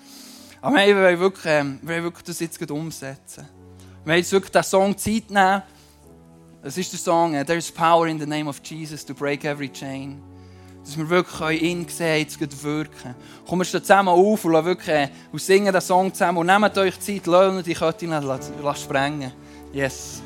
Aber 0.61 0.77
wir 0.77 0.95
wollen 0.95 1.19
wirklich, 1.19 1.47
ähm, 1.47 1.79
wir 1.83 1.95
wollen 1.95 2.05
wirklich 2.05 2.25
das 2.27 2.39
jetzt 2.39 2.71
umsetzen. 2.71 3.49
Wir 4.05 4.11
wollen 4.13 4.19
jetzt 4.19 4.31
wirklich 4.31 4.53
den 4.53 4.63
Song 4.63 4.97
Zeit 4.97 5.31
nehmen, 5.31 5.63
es 6.63 6.77
ist 6.77 6.93
der 6.93 6.99
Song 6.99 7.35
äh, 7.35 7.45
«There 7.45 7.59
is 7.59 7.71
power 7.71 8.07
in 8.07 8.19
the 8.19 8.27
name 8.27 8.49
of 8.49 8.61
Jesus 8.63 9.05
to 9.07 9.15
break 9.15 9.45
every 9.45 9.71
chain». 9.71 10.21
Dass 10.85 10.97
wir 10.97 11.09
wirklich 11.09 11.63
ihn 11.63 11.87
sehen, 11.89 12.21
jetzt 12.21 12.39
gerade 12.39 12.63
wirken. 12.63 13.15
Kommen 13.47 13.61
wir 13.61 13.67
zusammen 13.67 14.09
auf 14.09 14.45
und, 14.45 14.65
wirklich, 14.65 14.89
äh, 14.89 15.09
und 15.31 15.41
singen 15.41 15.73
den 15.73 15.81
Song 15.81 16.13
zusammen. 16.13 16.39
Und 16.39 16.47
nehmt 16.47 16.77
euch 16.79 16.99
Zeit, 17.01 17.27
lasst 17.27 17.67
die 17.67 17.75
Köttin 17.75 18.15
sprengen. 18.75 19.33
Yes. 19.73 20.23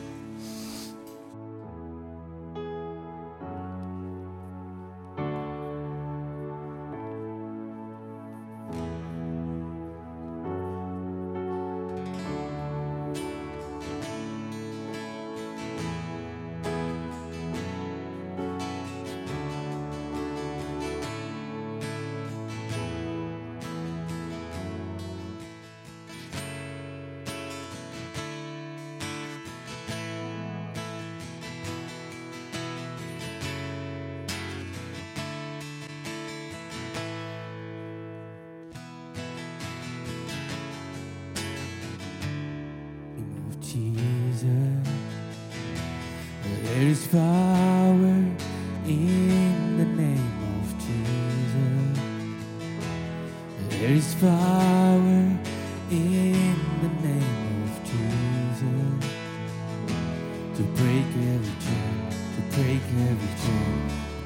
To 60.56 60.62
break 60.62 61.06
every 61.34 61.56
chain, 61.64 61.96
to 62.34 62.40
break 62.54 62.82
every 63.10 63.32
chain, 63.42 63.76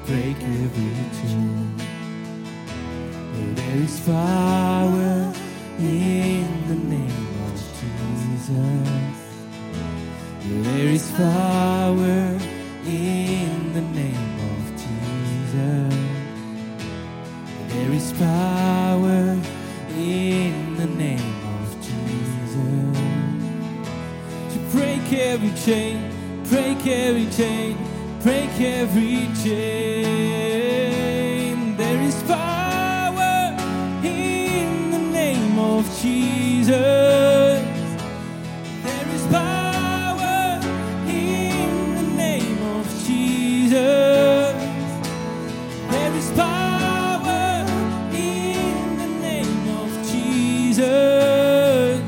break 0.05 0.37
every 0.37 0.93
chain. 1.17 1.75
There 3.55 3.81
is 3.81 3.99
power 4.01 5.33
in 5.79 6.47
the 6.67 6.75
name 6.75 7.27
of 7.45 7.53
Jesus. 7.79 9.17
There 10.45 10.89
is 10.89 11.11
power 11.11 12.37
in 12.85 13.73
the 13.73 13.81
name 13.81 14.39
of 14.51 14.61
Jesus. 14.83 15.95
There 17.69 17.91
is 17.91 18.13
power 18.13 19.37
in 19.97 20.75
the 20.77 20.85
name 20.85 21.35
of 21.57 21.67
Jesus. 21.81 22.53
To 24.53 24.59
break 24.77 25.11
every 25.13 25.53
chain, 25.65 26.08
break 26.79 26.93
every 26.97 27.27
chain, 27.31 27.77
break 28.23 28.61
every 28.61 29.27
chain. 29.43 30.75
There 31.75 32.01
is 32.01 32.23
power 32.23 33.53
in 34.01 34.91
the 34.91 34.99
name 34.99 35.59
of 35.59 35.85
Jesus. 36.01 36.77
There 38.83 39.09
is 39.13 39.25
power 39.27 40.61
in 41.07 41.95
the 41.95 42.03
name 42.15 42.61
of 42.77 42.85
Jesus. 43.05 44.53
There 45.91 46.13
is 46.15 46.31
power 46.31 47.65
in 48.13 48.97
the 48.97 49.07
name 49.19 49.67
of 49.81 49.89
Jesus 50.09 51.99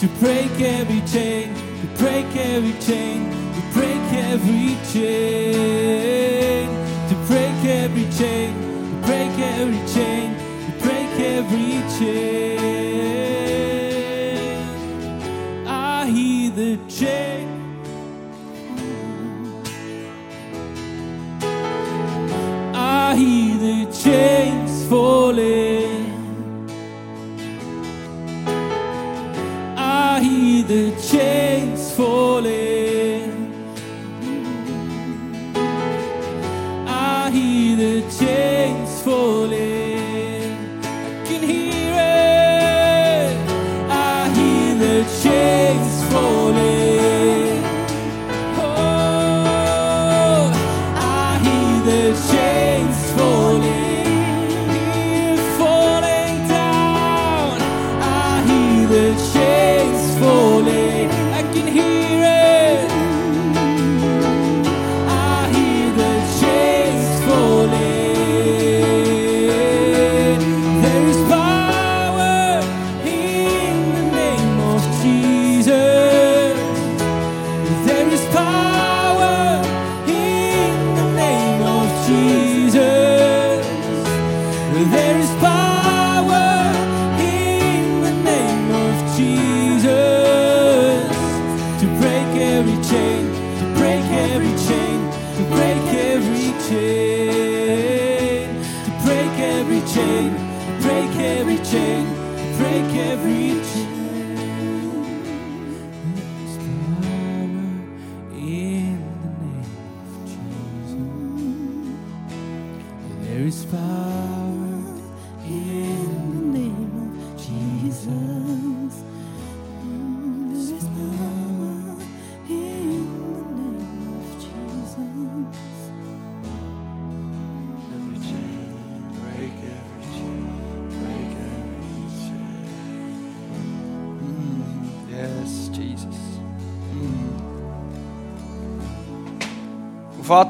to 0.00 0.06
break 0.20 0.60
every 0.60 1.00
chain, 1.08 1.54
to 1.80 1.86
break 1.98 2.36
every 2.36 2.74
chain, 2.80 3.25
every 4.32 4.76
chain, 4.92 6.66
to 7.08 7.14
break 7.28 7.58
every 7.64 8.06
chain, 8.18 8.52
to 8.90 8.96
break 9.06 9.34
every 9.58 9.82
chain, 9.94 10.28
to 10.64 10.70
break 10.82 11.12
every 11.36 11.72
chain. 11.96 12.56
I 15.66 16.06
hear 16.14 16.50
the 16.50 16.72
chain. 16.98 17.46
I 22.74 23.14
hear 23.16 23.54
the 23.66 23.76
chains 24.02 24.45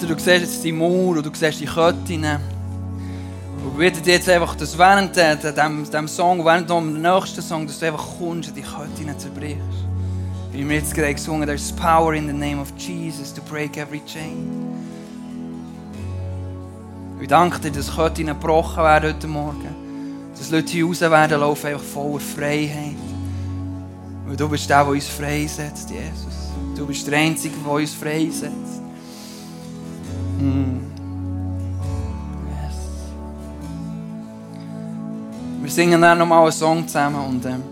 Vater, 0.07 0.15
du 0.15 0.23
siehst 0.23 0.41
jetzt 0.41 0.65
die 0.65 0.73
Mauer 0.73 1.17
und 1.17 1.27
du 1.27 1.31
siehst 1.35 1.61
die 1.61 1.67
Ketten. 1.67 2.25
Und 2.25 3.79
wir 3.79 3.91
bitten 3.91 4.05
dich 4.05 4.15
jetzt 4.15 4.29
einfach, 4.29 4.55
dass 4.55 4.79
während 4.79 5.17
de- 5.17 5.37
de- 5.37 5.53
dem, 5.53 5.91
dem 5.91 6.07
Song, 6.09 6.45
während 6.45 6.71
dem 6.71 7.03
nächsten 7.03 7.43
Song, 7.43 7.67
dass 7.67 7.81
du 7.81 7.87
einfach 7.87 8.07
kommst 8.19 8.51
und 8.51 8.57
die 8.57 8.63
Ketten 8.63 9.19
zerbrichst. 9.19 9.59
Wie 10.53 10.69
wir 10.69 10.77
jetzt 10.77 10.95
gesungen 10.95 11.43
haben, 11.43 11.49
there's 11.49 11.73
power 11.73 12.15
in 12.15 12.29
the 12.29 12.33
name 12.33 12.61
of 12.61 12.73
Jesus 12.79 13.35
to 13.35 13.43
break 13.51 13.77
every 13.77 14.01
chain. 14.07 14.49
Ich 17.21 17.29
danke 17.29 17.59
dir, 17.59 17.73
dass 17.73 17.95
Ketten 17.95 18.27
gebrochen 18.27 18.85
werden 18.85 19.13
heute 19.13 19.27
Morgen. 19.27 19.75
Dass 20.39 20.51
Leute 20.51 20.71
hier 20.71 20.87
raus 20.87 21.01
werden 21.01 21.41
laufen, 21.41 21.67
einfach 21.67 21.83
voller 21.83 22.21
Freiheit. 22.21 22.95
Weil 24.27 24.37
du 24.37 24.49
bist 24.49 24.71
der, 24.71 24.85
der 24.85 24.93
uns 24.93 25.09
freisetzt, 25.09 25.91
Jesus. 25.91 26.53
Du 26.77 26.87
bist 26.87 27.07
der 27.09 27.19
Einzige, 27.19 27.57
der 27.65 27.73
uns 27.73 27.93
freisetzt. 27.95 28.86
Mm. 30.39 30.81
Yes. 32.49 32.77
Wir 35.63 35.71
singen 35.71 36.01
dann 36.01 36.19
nochmal 36.19 36.43
einen 36.43 36.53
Song 36.53 36.87
zusammen 36.87 37.25
und 37.27 37.47
ähm, 37.47 37.63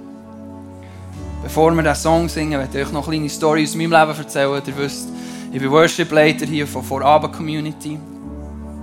bevor 1.42 1.72
wir 1.72 1.82
diesen 1.82 1.94
Song 1.96 2.28
singen, 2.28 2.60
möchte 2.60 2.78
ich 2.80 2.86
euch 2.86 2.92
noch 2.92 3.06
eine 3.06 3.16
kleine 3.16 3.28
Story 3.28 3.64
aus 3.64 3.74
meinem 3.74 3.92
Leben 3.92 4.18
erzählen. 4.18 4.62
Ihr 4.66 4.76
wisst, 4.76 5.08
ich 5.52 5.60
bin 5.60 5.70
Worship 5.70 6.10
Leiter 6.10 6.46
hier 6.46 6.66
von, 6.66 7.02
Abba 7.02 7.28
Community. 7.28 7.98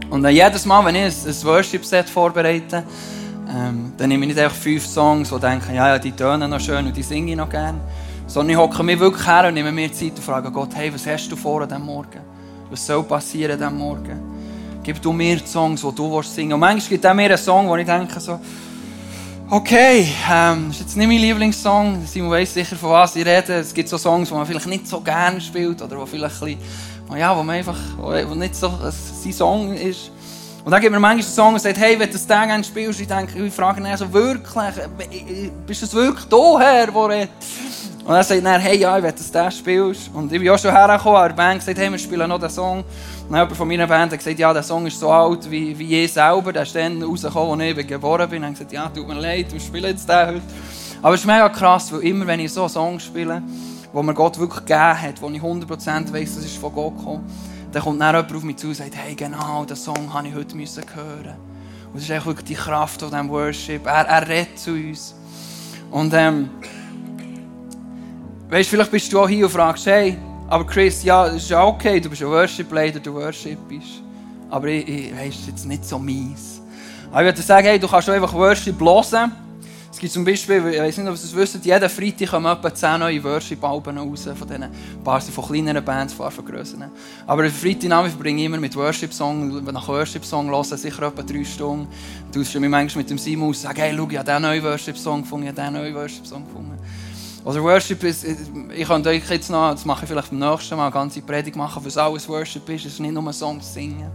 Und 0.09 0.25
äh, 0.25 0.29
jedes 0.29 0.65
Mal, 0.65 0.85
wenn 0.85 0.95
ich 0.95 1.25
ein, 1.25 1.43
Worship-Set 1.43 2.09
vorbereite, 2.09 2.83
ähm, 3.49 3.93
dann 3.97 4.09
nehme 4.09 4.25
ich 4.25 4.33
nicht 4.33 4.43
einfach 4.43 4.55
fünf 4.55 4.85
Songs, 4.85 5.31
und 5.31 5.43
denke, 5.43 5.73
ja, 5.73 5.89
ja, 5.89 5.99
die 5.99 6.11
tönen 6.11 6.49
noch 6.49 6.59
schön 6.59 6.85
und 6.85 6.95
die 6.95 7.03
singe 7.03 7.31
ich 7.31 7.37
noch 7.37 7.49
gerne. 7.49 7.79
Sondern 8.27 8.51
ich 8.51 8.57
hocke 8.57 8.83
mich 8.83 8.99
wirklich 8.99 9.27
her 9.27 9.47
und 9.47 9.55
nehme 9.55 9.71
mir 9.71 9.91
Zeit 9.91 10.11
und 10.11 10.23
frage 10.23 10.51
Gott, 10.51 10.69
hey, 10.73 10.93
was 10.93 11.05
hast 11.05 11.29
du 11.31 11.35
vor 11.35 11.61
an 11.61 11.69
diesem 11.69 11.85
Morgen? 11.85 12.21
Was 12.71 12.87
soll 12.87 13.03
passieren 13.03 13.59
diesem 13.59 13.77
Morgen? 13.77 14.17
Gib 14.81 15.01
du 15.01 15.11
mir 15.11 15.35
die 15.35 15.45
Songs, 15.45 15.81
die 15.81 15.93
du 15.93 16.09
willst 16.15 16.33
singen 16.33 16.53
Und 16.53 16.61
manchmal 16.61 16.89
gibt 16.89 17.03
es 17.03 17.13
mir 17.13 17.23
einen 17.23 17.37
Song, 17.37 17.67
wo 17.67 17.75
ich 17.75 17.85
denke 17.85 18.17
so, 18.17 18.39
okay, 19.49 20.07
ähm, 20.31 20.67
das 20.69 20.77
ist 20.77 20.81
jetzt 20.83 20.95
nicht 20.95 21.07
mein 21.07 21.17
Lieblingssong. 21.17 22.05
Simon 22.05 22.31
weiss 22.31 22.53
sicher, 22.53 22.77
von 22.77 22.91
was 22.91 23.17
ich 23.17 23.25
rede. 23.25 23.55
Es 23.55 23.73
gibt 23.73 23.89
so 23.89 23.97
Songs, 23.97 24.29
die 24.29 24.35
man 24.35 24.45
vielleicht 24.45 24.67
nicht 24.67 24.87
so 24.87 25.01
gerne 25.01 25.41
spielt 25.41 25.81
oder 25.81 25.97
wo 25.97 26.05
vielleicht 26.05 26.41
ein 26.41 26.57
bisschen, 27.09 27.19
ja, 27.19 27.37
wo 27.37 27.43
man 27.43 27.57
einfach, 27.57 27.77
wo 27.97 28.35
nicht 28.35 28.55
so 28.55 28.67
äh, 28.67 28.89
sein 28.89 29.33
Song 29.33 29.73
ist. 29.73 30.09
Und 30.63 30.71
dann 30.71 30.79
gibt 30.79 30.93
mir 30.93 30.99
manchmal 30.99 31.25
einen 31.25 31.35
Song 31.35 31.53
und 31.55 31.59
sagt, 31.59 31.77
hey, 31.77 31.99
wenn 31.99 32.07
du 32.07 32.13
das 32.13 32.25
Tag 32.25 32.65
spielst, 32.65 33.01
ich 33.01 33.07
denke, 33.07 33.37
ich 33.43 33.53
frage 33.53 33.81
ihn 33.81 33.97
so, 33.97 34.13
wirklich, 34.13 34.77
äh, 34.77 35.49
bist 35.67 35.83
du 35.83 35.97
wirklich 35.97 36.25
da, 36.29 36.57
Herr, 36.57 36.93
wo 36.93 37.03
redet? 37.03 37.31
Und 38.11 38.17
er 38.17 38.23
sagt 38.25 38.45
dann, 38.45 38.59
hey, 38.59 38.77
ja, 38.77 38.97
ich 38.97 39.03
will, 39.05 39.11
dass 39.13 39.31
du 39.31 39.31
das 39.31 39.57
spielst. 39.57 40.11
Und 40.13 40.33
ich 40.33 40.37
bin 40.37 40.49
auch 40.49 40.59
schon 40.59 40.75
hergekommen, 40.75 41.17
an 41.17 41.29
der 41.29 41.33
Band 41.33 41.59
gesagt, 41.59 41.77
hey, 41.77 41.89
wir 41.89 41.97
spielen 41.97 42.27
noch 42.27 42.39
diesen 42.39 42.55
Song. 42.55 42.79
Und 43.29 43.33
jemand 43.33 43.55
von 43.55 43.65
meiner 43.65 43.87
Band 43.87 44.11
hat 44.11 44.19
gesagt, 44.19 44.37
ja, 44.37 44.51
der 44.51 44.63
Song 44.63 44.85
ist 44.85 44.99
so 44.99 45.09
alt 45.09 45.49
wie, 45.49 45.79
wie 45.79 46.03
ich 46.03 46.11
selber. 46.11 46.51
Der 46.51 46.63
ist 46.63 46.75
dann 46.75 47.01
rausgekommen, 47.01 47.61
als 47.61 47.77
ich 47.77 47.87
geboren 47.87 48.29
bin. 48.29 48.39
Und 48.39 48.43
dann 48.43 48.53
gesagt, 48.53 48.73
ja, 48.73 48.89
tut 48.89 49.07
mir 49.07 49.13
leid, 49.13 49.53
wir 49.53 49.61
spielen 49.61 49.85
jetzt 49.85 50.09
den 50.09 50.27
heute. 50.27 50.41
Aber 51.01 51.13
es 51.13 51.21
ist 51.21 51.25
mega 51.25 51.47
krass, 51.47 51.89
weil 51.93 52.01
immer, 52.01 52.27
wenn 52.27 52.41
ich 52.41 52.51
so 52.51 52.63
einen 52.63 52.69
Song 52.69 52.99
spiele, 52.99 53.41
wo 53.93 54.03
mir 54.03 54.13
Gott 54.13 54.37
wirklich 54.37 54.59
gegeben 54.59 55.01
hat, 55.01 55.21
wo 55.21 55.29
ich 55.29 55.41
100% 55.41 56.11
weiss, 56.11 56.35
das 56.35 56.43
ist 56.43 56.57
von 56.57 56.73
Gott 56.73 56.97
gekommen, 56.97 57.23
dann 57.71 57.81
kommt 57.81 58.01
dann 58.01 58.13
jemand 58.13 58.35
auf 58.35 58.43
mich 58.43 58.57
zu 58.57 58.67
und 58.67 58.75
sagt, 58.75 58.93
hey, 58.93 59.15
genau, 59.15 59.63
den 59.63 59.77
Song 59.77 60.13
habe 60.13 60.27
ich 60.27 60.35
heute 60.35 60.57
müssen 60.57 60.83
hören. 60.93 61.37
Und 61.87 61.95
das 61.95 62.03
ist 62.03 62.11
eigentlich 62.11 62.25
wirklich 62.25 62.47
die 62.47 62.55
Kraft 62.55 62.99
von 62.99 63.09
diesem 63.09 63.29
Worship. 63.29 63.85
Er, 63.85 64.05
er 64.05 64.27
redet 64.27 64.59
zu 64.59 64.71
uns. 64.71 65.15
Und 65.91 66.13
ähm, 66.13 66.49
weißt, 68.51 68.69
vielleicht 68.69 68.91
bist 68.91 69.11
du 69.13 69.19
auch 69.19 69.29
hier 69.29 69.45
und 69.45 69.51
fragst, 69.51 69.85
hey, 69.85 70.17
aber 70.47 70.65
Chris, 70.65 71.03
ja, 71.03 71.25
das 71.25 71.37
ist 71.37 71.49
ja 71.49 71.63
okay, 71.63 71.99
du 72.01 72.09
bist 72.09 72.21
ein 72.21 72.27
Worship-Leader, 72.27 72.99
du 72.99 73.13
worshipst. 73.13 74.03
Aber 74.49 74.67
ich, 74.67 74.87
ich 74.87 75.15
weiss, 75.15 75.47
jetzt 75.47 75.65
nicht 75.65 75.85
so 75.85 75.97
mies. 75.97 76.61
Aber 77.09 77.21
ich 77.21 77.27
würde 77.27 77.41
sagen, 77.41 77.67
hey, 77.67 77.79
du 77.79 77.87
kannst 77.87 78.09
einfach 78.09 78.33
Worship 78.33 78.77
hören. 78.79 79.31
Es 79.89 79.97
gibt 79.97 80.11
zum 80.11 80.25
Beispiel, 80.25 80.65
ich 80.67 80.79
weiß 80.79 80.97
nicht, 80.97 81.07
ob 81.07 81.13
ihr 81.13 81.15
es 81.15 81.35
wisst, 81.35 81.63
jeden 81.63 81.89
Freitag 81.89 82.29
kommen 82.29 82.51
etwa 82.51 82.73
10 82.73 82.99
neue 82.99 83.23
Worship-Alben 83.23 83.97
raus, 83.97 84.23
von 84.23 84.47
diesen 84.47 84.69
paar 85.03 85.21
sind 85.21 85.33
von 85.33 85.45
kleineren 85.45 85.83
Bands, 85.83 86.13
paar 86.13 86.31
von 86.31 86.45
grösseren. 86.45 86.91
Aber 87.27 87.43
am 87.43 87.51
Freitagnachmittag 87.51 88.11
verbringe 88.11 88.39
ich 88.41 88.45
immer 88.45 88.57
mit 88.57 88.75
Worship-Song, 88.75 89.63
nach 89.63 89.87
Worship-Song 89.87 90.49
hören, 90.49 90.63
sicher 90.63 91.03
etwa 91.03 91.21
3 91.21 91.45
Stunden. 91.45 91.87
Du 92.31 92.39
tust 92.39 92.53
mich 92.55 92.69
manchmal 92.69 93.03
mit 93.03 93.09
dem 93.09 93.17
Simon 93.17 93.49
aus 93.49 93.57
und 93.57 93.63
sagst, 93.63 93.79
hey, 93.79 93.93
schau, 93.95 94.07
ich 94.09 94.17
habe 94.17 94.25
diesen 94.25 94.41
neuen 94.41 94.63
Worship-Song 94.63 95.21
gefunden, 95.21 95.47
ich 95.47 95.51
habe 95.51 95.61
diesen 95.61 95.73
neuen 95.81 95.95
Worship-Song 95.95 96.45
gefunden. 96.45 96.77
Oder 97.43 97.63
Worship 97.63 98.03
ist, 98.03 98.23
ich 98.23 98.87
könnte 98.87 99.09
euch 99.09 99.27
jetzt 99.29 99.49
noch, 99.49 99.71
das 99.71 99.83
mache 99.83 100.03
ich 100.03 100.09
vielleicht 100.09 100.29
beim 100.29 100.39
nächsten 100.39 100.75
Mal, 100.75 100.83
eine 100.83 100.91
ganze 100.91 101.21
Predigt 101.21 101.55
machen, 101.55 101.83
was 101.83 101.97
alles 101.97 102.29
Worship 102.29 102.69
ist. 102.69 102.85
Es 102.85 102.93
ist 102.93 102.99
nicht 102.99 103.13
nur 103.13 103.23
ein 103.23 103.33
Song 103.33 103.59
zu 103.59 103.73
singen. 103.73 104.11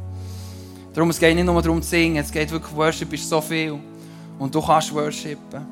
Darum, 0.94 1.10
es 1.10 1.18
geht 1.18 1.34
nicht 1.34 1.44
nur 1.44 1.60
darum 1.60 1.82
zu 1.82 1.88
singen, 1.88 2.16
es 2.16 2.30
geht 2.30 2.50
wirklich, 2.50 2.74
Worship 2.74 3.12
ist 3.12 3.28
so 3.28 3.40
viel. 3.40 3.78
Und 4.38 4.54
du 4.54 4.62
kannst 4.62 4.94
worshipen. 4.94 5.66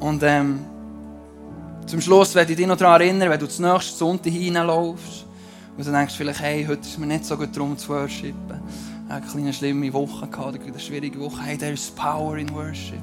Und 0.00 0.22
ähm, 0.24 0.60
zum 1.86 2.00
Schluss 2.00 2.34
werde 2.34 2.52
ich 2.52 2.56
dich 2.56 2.66
noch 2.66 2.76
daran 2.76 3.00
erinnern, 3.00 3.30
wenn 3.30 3.38
du 3.38 3.48
zum 3.48 3.66
nächsten 3.66 3.96
Sonntag 3.96 4.32
hineinlaufst 4.32 5.26
und 5.76 5.86
dann 5.86 5.94
denkst 5.94 6.14
du 6.14 6.18
vielleicht, 6.18 6.40
hey, 6.40 6.64
heute 6.68 6.82
ist 6.82 6.98
mir 6.98 7.06
nicht 7.06 7.24
so 7.24 7.36
gut 7.36 7.54
darum 7.54 7.78
zu 7.78 7.88
worshipen. 7.88 8.60
Ich 9.06 9.12
hatte 9.12 9.24
eine 9.24 9.32
kleine 9.32 9.52
schlimme 9.52 9.92
Woche, 9.92 10.26
gehabt, 10.26 10.58
eine 10.60 10.78
schwierige 10.80 11.20
Woche. 11.20 11.40
Hey, 11.42 11.56
there 11.56 11.72
is 11.72 11.90
power 11.90 12.36
in 12.36 12.52
worship. 12.52 13.00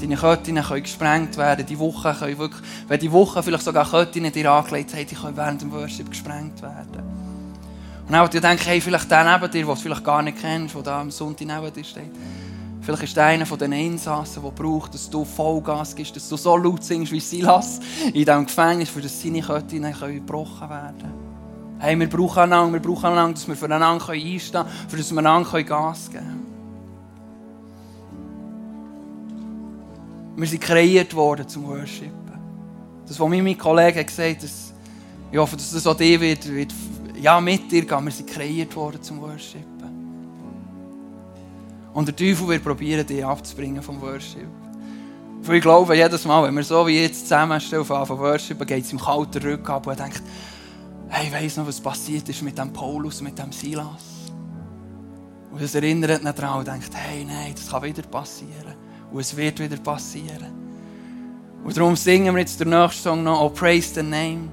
Deine 0.00 0.16
Ketten 0.16 0.62
können 0.62 0.82
gesprengt 0.82 1.36
werden. 1.36 1.66
Die 1.66 1.78
Woche 1.78 2.14
können 2.18 2.38
wirklich, 2.38 2.62
wenn 2.88 3.00
die 3.00 3.12
Woche 3.12 3.42
vielleicht 3.42 3.64
sogar 3.64 3.88
Ketten 3.88 4.30
dir 4.32 4.50
angelegt 4.50 4.94
haben, 4.94 5.06
die 5.06 5.14
können 5.14 5.36
während 5.36 5.62
dem 5.62 5.72
Worship 5.72 6.08
gesprengt 6.08 6.62
werden. 6.62 7.20
Und 8.06 8.12
dann 8.12 8.28
du 8.28 8.40
denkst, 8.40 8.66
hey, 8.66 8.80
vielleicht 8.80 9.10
der 9.10 9.24
neben 9.24 9.50
dir, 9.50 9.60
den 9.60 9.66
du 9.66 9.74
vielleicht 9.76 10.04
gar 10.04 10.22
nicht 10.22 10.40
kennst, 10.40 10.74
der 10.74 10.82
da 10.82 11.00
am 11.00 11.10
Sonntag 11.10 11.46
neben 11.46 11.72
dir 11.72 11.84
steht. 11.84 12.10
Vielleicht 12.80 13.02
ist 13.02 13.16
der 13.16 13.26
einer 13.26 13.46
von 13.46 13.58
den 13.58 13.72
Insassen, 13.72 14.42
der 14.42 14.50
braucht, 14.50 14.94
dass 14.94 15.08
du 15.10 15.24
Vollgas 15.24 15.94
gibst, 15.94 16.16
dass 16.16 16.28
du 16.28 16.36
so 16.36 16.56
laut 16.56 16.82
singst 16.82 17.12
wie 17.12 17.20
Silas 17.20 17.78
in 18.06 18.12
diesem 18.12 18.46
Gefängnis, 18.46 18.88
für 18.88 19.02
das 19.02 19.20
seine 19.20 19.42
Ketten 19.42 19.82
gebrochen 19.82 20.68
werden 20.68 20.98
können. 20.98 21.78
Hey, 21.78 21.98
wir 21.98 22.08
brauchen 22.08 22.40
einander, 22.40 22.72
wir 22.72 22.80
brauchen 22.80 23.06
einander, 23.06 23.34
dass 23.34 23.46
wir 23.46 23.54
füreinander 23.54 24.08
einstehen 24.08 24.64
können, 24.64 24.88
für 24.88 24.96
das 24.96 25.12
wir 25.12 25.18
einander 25.18 25.62
Gas 25.62 26.10
geben 26.10 26.24
können. 26.24 26.49
Wir 30.40 30.48
sind 30.48 30.62
kreiert 30.62 31.14
worden 31.14 31.46
zum 31.46 31.66
Worshipen. 31.66 32.14
Das, 33.06 33.20
was 33.20 33.28
mir 33.28 33.42
mein 33.42 33.58
Kollege 33.58 34.02
gesagt 34.02 34.42
hat, 34.42 34.50
ich 35.30 35.38
hoffe, 35.38 35.54
dass 35.54 35.70
das 35.70 35.86
auch 35.86 35.94
dir 35.94 36.18
wird, 36.18 36.48
wird 36.48 36.72
ja, 37.20 37.38
mit 37.42 37.70
dir 37.70 37.84
gehen. 37.84 38.04
Wir 38.06 38.10
sind 38.10 38.30
kreiert 38.30 38.74
worden 38.74 39.02
zum 39.02 39.20
Worshipen. 39.20 39.68
Und 41.92 42.08
der 42.08 42.16
Teufel 42.16 42.48
wird 42.48 42.64
probieren, 42.64 43.06
dich 43.06 43.22
abzubringen 43.22 43.82
vom 43.82 44.00
Worship. 44.00 44.48
Weil 45.42 45.56
ich 45.56 45.62
glaube, 45.62 45.94
jedes 45.94 46.24
Mal, 46.24 46.44
wenn 46.44 46.54
wir 46.54 46.64
so 46.64 46.86
wie 46.86 47.02
jetzt 47.02 47.20
zusammenstehen 47.24 47.84
von 47.84 48.08
Worshipen, 48.08 48.66
geht 48.66 48.84
es 48.84 48.92
im 48.92 48.98
kalten 48.98 49.42
Rücken 49.42 49.70
ab 49.70 49.86
und 49.86 49.98
denkt, 49.98 50.22
hey, 51.08 51.26
ich 51.26 51.32
weiss 51.34 51.58
noch, 51.58 51.66
was 51.66 51.80
passiert 51.80 52.26
ist 52.30 52.40
mit 52.40 52.56
dem 52.56 52.72
Paulus, 52.72 53.20
mit 53.20 53.38
dem 53.38 53.52
Silas. 53.52 54.30
Und 55.52 55.60
es 55.60 55.74
erinnert 55.74 56.22
ihn 56.22 56.32
daran 56.34 56.60
und 56.60 56.66
denkt, 56.66 56.94
hey, 56.94 57.26
nein, 57.26 57.52
das 57.54 57.68
kann 57.68 57.82
wieder 57.82 58.02
passieren. 58.02 58.89
Und 59.12 59.20
es 59.20 59.36
wird 59.36 59.58
wieder 59.58 59.76
passieren. 59.76 60.52
Und 61.64 61.76
darum 61.76 61.96
singen 61.96 62.34
wir 62.34 62.40
jetzt 62.40 62.60
den 62.60 62.70
nächsten 62.70 63.02
Song 63.02 63.22
noch, 63.22 63.40
Oh, 63.40 63.50
praise 63.50 63.94
the 63.94 64.02
name. 64.02 64.48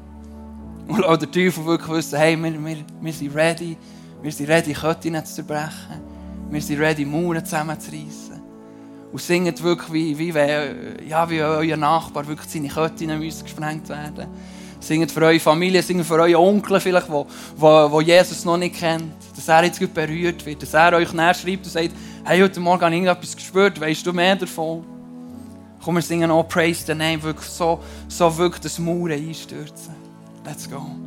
Und 0.87 1.03
auch 1.03 1.17
der 1.17 1.29
Teufel 1.29 1.65
wirklich 1.65 1.89
wissen, 1.89 2.17
hey, 2.17 2.35
wir, 2.35 2.65
wir, 2.65 2.77
wir 3.01 3.13
sind 3.13 3.35
ready. 3.35 3.77
Wir 4.21 4.31
sind 4.31 4.49
ready, 4.49 4.73
Ketten 4.73 5.25
zu 5.25 5.35
zerbrechen. 5.35 6.01
Wir 6.49 6.61
sind 6.61 6.79
ready, 6.79 7.05
Mauern 7.05 7.43
zusammenzureissen. 7.43 8.41
Und 9.11 9.21
singt 9.21 9.61
wirklich, 9.63 9.93
wie, 9.93 10.17
wie, 10.17 10.33
wenn, 10.33 11.07
ja, 11.07 11.29
wie 11.29 11.41
euer 11.41 11.77
Nachbar 11.77 12.27
wirklich 12.27 12.49
seine 12.49 12.67
Ketten 12.67 13.19
müssen 13.19 13.43
gesprengt 13.43 13.87
werden 13.89 14.27
Singt 14.87 15.11
für 15.11 15.21
eure 15.21 15.39
Familie, 15.39 15.83
singt 15.83 16.05
für 16.05 16.13
euren 16.13 16.35
Onkel 16.35 16.79
vielleicht, 16.79 17.09
wo, 17.09 17.27
wo, 17.57 17.91
wo 17.91 17.99
Jesus 17.99 18.45
noch 18.45 18.55
nicht 18.55 18.75
kennt. 18.75 19.11
Dass 19.35 19.49
er 19.49 19.65
jetzt 19.65 19.79
gut 19.79 19.93
berührt 19.93 20.45
wird. 20.45 20.61
Dass 20.61 20.73
er 20.73 20.93
euch 20.93 21.11
näher 21.11 21.33
schreibt 21.33 21.65
und 21.65 21.71
sagt, 21.71 21.91
hey, 22.23 22.39
heute 22.39 22.61
Morgen 22.61 22.81
habe 22.81 22.95
ich 22.95 23.01
irgendetwas 23.01 23.35
gespürt, 23.35 23.81
weißt 23.81 24.05
du 24.05 24.13
mehr 24.13 24.37
davon? 24.37 24.85
Komm, 25.83 25.95
wir 25.95 26.01
singen 26.01 26.31
auch 26.31 26.47
Praise 26.47 26.85
the 26.85 26.95
Name, 26.95 27.21
wirklich 27.21 27.49
so, 27.49 27.79
so 28.07 28.37
wirklich 28.37 28.61
das 28.61 28.79
Mauern 28.79 29.11
einstürzen. 29.11 29.93
Let's 30.45 30.69
go. 30.69 31.06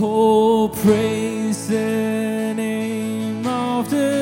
Oh, 0.00 0.68
praise 0.68 1.66
the 1.66 2.54
name 2.54 3.44
of 3.44 3.90
the 3.90 4.17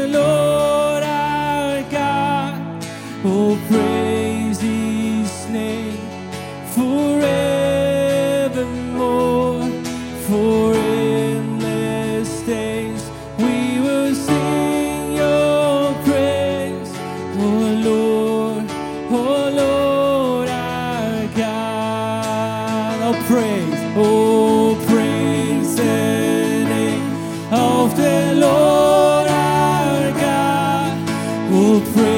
will 31.77 31.93
praise. 31.93 32.16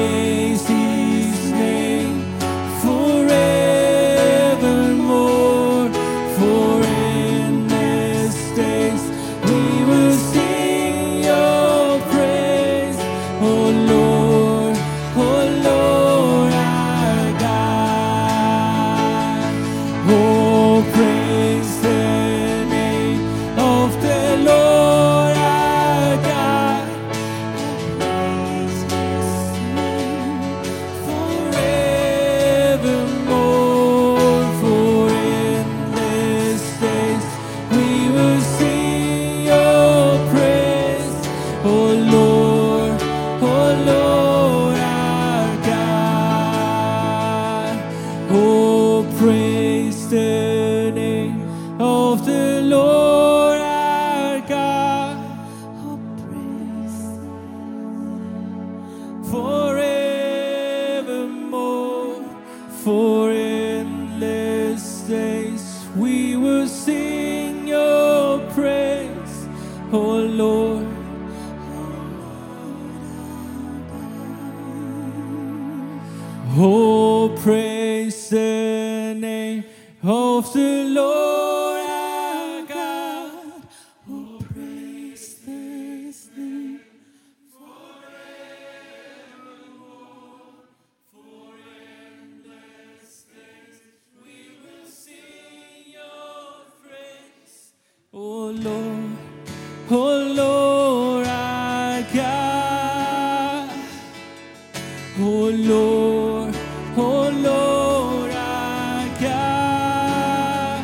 Oh 105.21 105.49
Lord, 105.53 106.55
oh 106.95 107.29
Lord 107.29 108.31
our 108.31 109.05
God. 109.19 110.83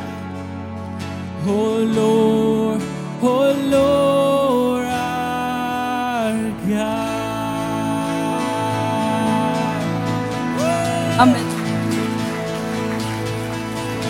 Oh 1.47 1.77
Lord, 1.79 2.81
oh 3.21 3.53
Lord 3.71 4.85
our 4.87 6.33
God. 6.67 7.15
Amen. 11.17 11.47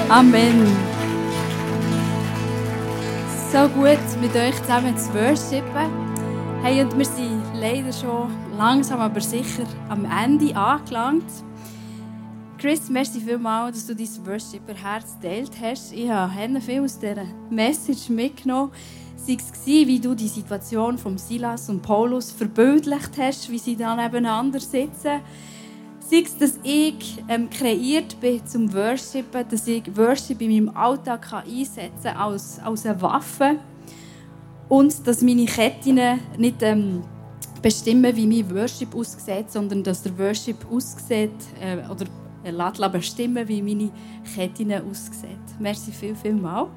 Amen. 0.10 0.58
So 3.52 3.70
gut, 3.70 4.00
mit 4.22 4.36
euch 4.36 4.60
zusammen 4.62 4.98
zu 4.98 5.14
worshipen. 5.14 5.92
Hey, 6.64 6.82
und 6.82 6.98
wir 6.98 7.06
sind 7.06 7.44
leider 7.54 7.94
schon 7.94 8.45
langsam, 8.58 9.00
aber 9.00 9.22
sicher 9.22 9.66
am 9.90 10.06
Ende 10.06 10.56
angelangt. 10.56 11.26
Chris, 12.58 12.90
merci 12.90 13.20
vielmals, 13.20 13.76
dass 13.76 13.88
du 13.88 13.96
dein 13.96 14.26
Worshipper-Herz 14.26 15.18
geteilt 15.20 15.52
hast. 15.62 15.92
Ich 15.92 16.10
habe 16.10 16.62
viel 16.62 16.82
aus 16.82 16.98
dieser 16.98 17.26
Message 17.50 18.10
mitgenommen. 18.10 18.72
Sei 19.18 19.38
es 19.38 19.66
wie 19.66 20.00
du 20.00 20.16
die 20.16 20.28
Situation 20.28 20.98
von 20.98 21.18
Silas 21.18 21.70
und 21.70 21.82
Paulus 21.82 22.32
verbildlicht 22.32 23.12
hast, 23.18 23.50
wie 23.50 23.58
sie 23.58 23.76
da 23.76 23.96
nebeneinander 23.96 24.60
sitzen. 24.60 25.22
Sei 26.00 26.22
es, 26.24 26.38
dass 26.38 26.60
ich 26.64 27.24
ähm, 27.28 27.50
kreiert 27.50 28.20
bin 28.22 28.46
zum 28.46 28.72
Worshipen, 28.72 29.46
dass 29.50 29.68
ich 29.68 29.84
Worship 29.98 30.42
in 30.42 30.66
meinem 30.66 30.78
Alltag 30.78 31.24
kann 31.24 31.44
einsetzen 31.46 32.04
kann 32.04 32.18
als, 32.18 32.60
als 32.60 32.86
eine 32.86 33.02
Waffe. 33.02 33.60
Und 34.70 35.06
dass 35.06 35.22
meine 35.22 35.46
Ketten 35.46 36.00
nicht 36.38 36.62
ähm, 36.62 37.04
bestimmen, 37.62 38.16
wie 38.16 38.28
mein 38.28 38.56
Worship 38.56 38.96
aussieht, 38.96 39.52
sondern 39.52 39.84
dass 39.84 40.04
der 40.04 40.18
Worship 40.18 40.58
aussieht 40.72 41.32
äh, 41.60 41.78
oder 41.90 42.06
er 42.44 42.52
lässt 42.52 42.92
bestimmen, 42.92 43.48
wie 43.48 43.62
meine 43.62 43.92
Ketten 44.36 44.72
aussieht. 44.74 45.60
Merci 45.60 45.92
viel, 45.92 46.16
viel 46.16 46.36
mal. 46.36 46.68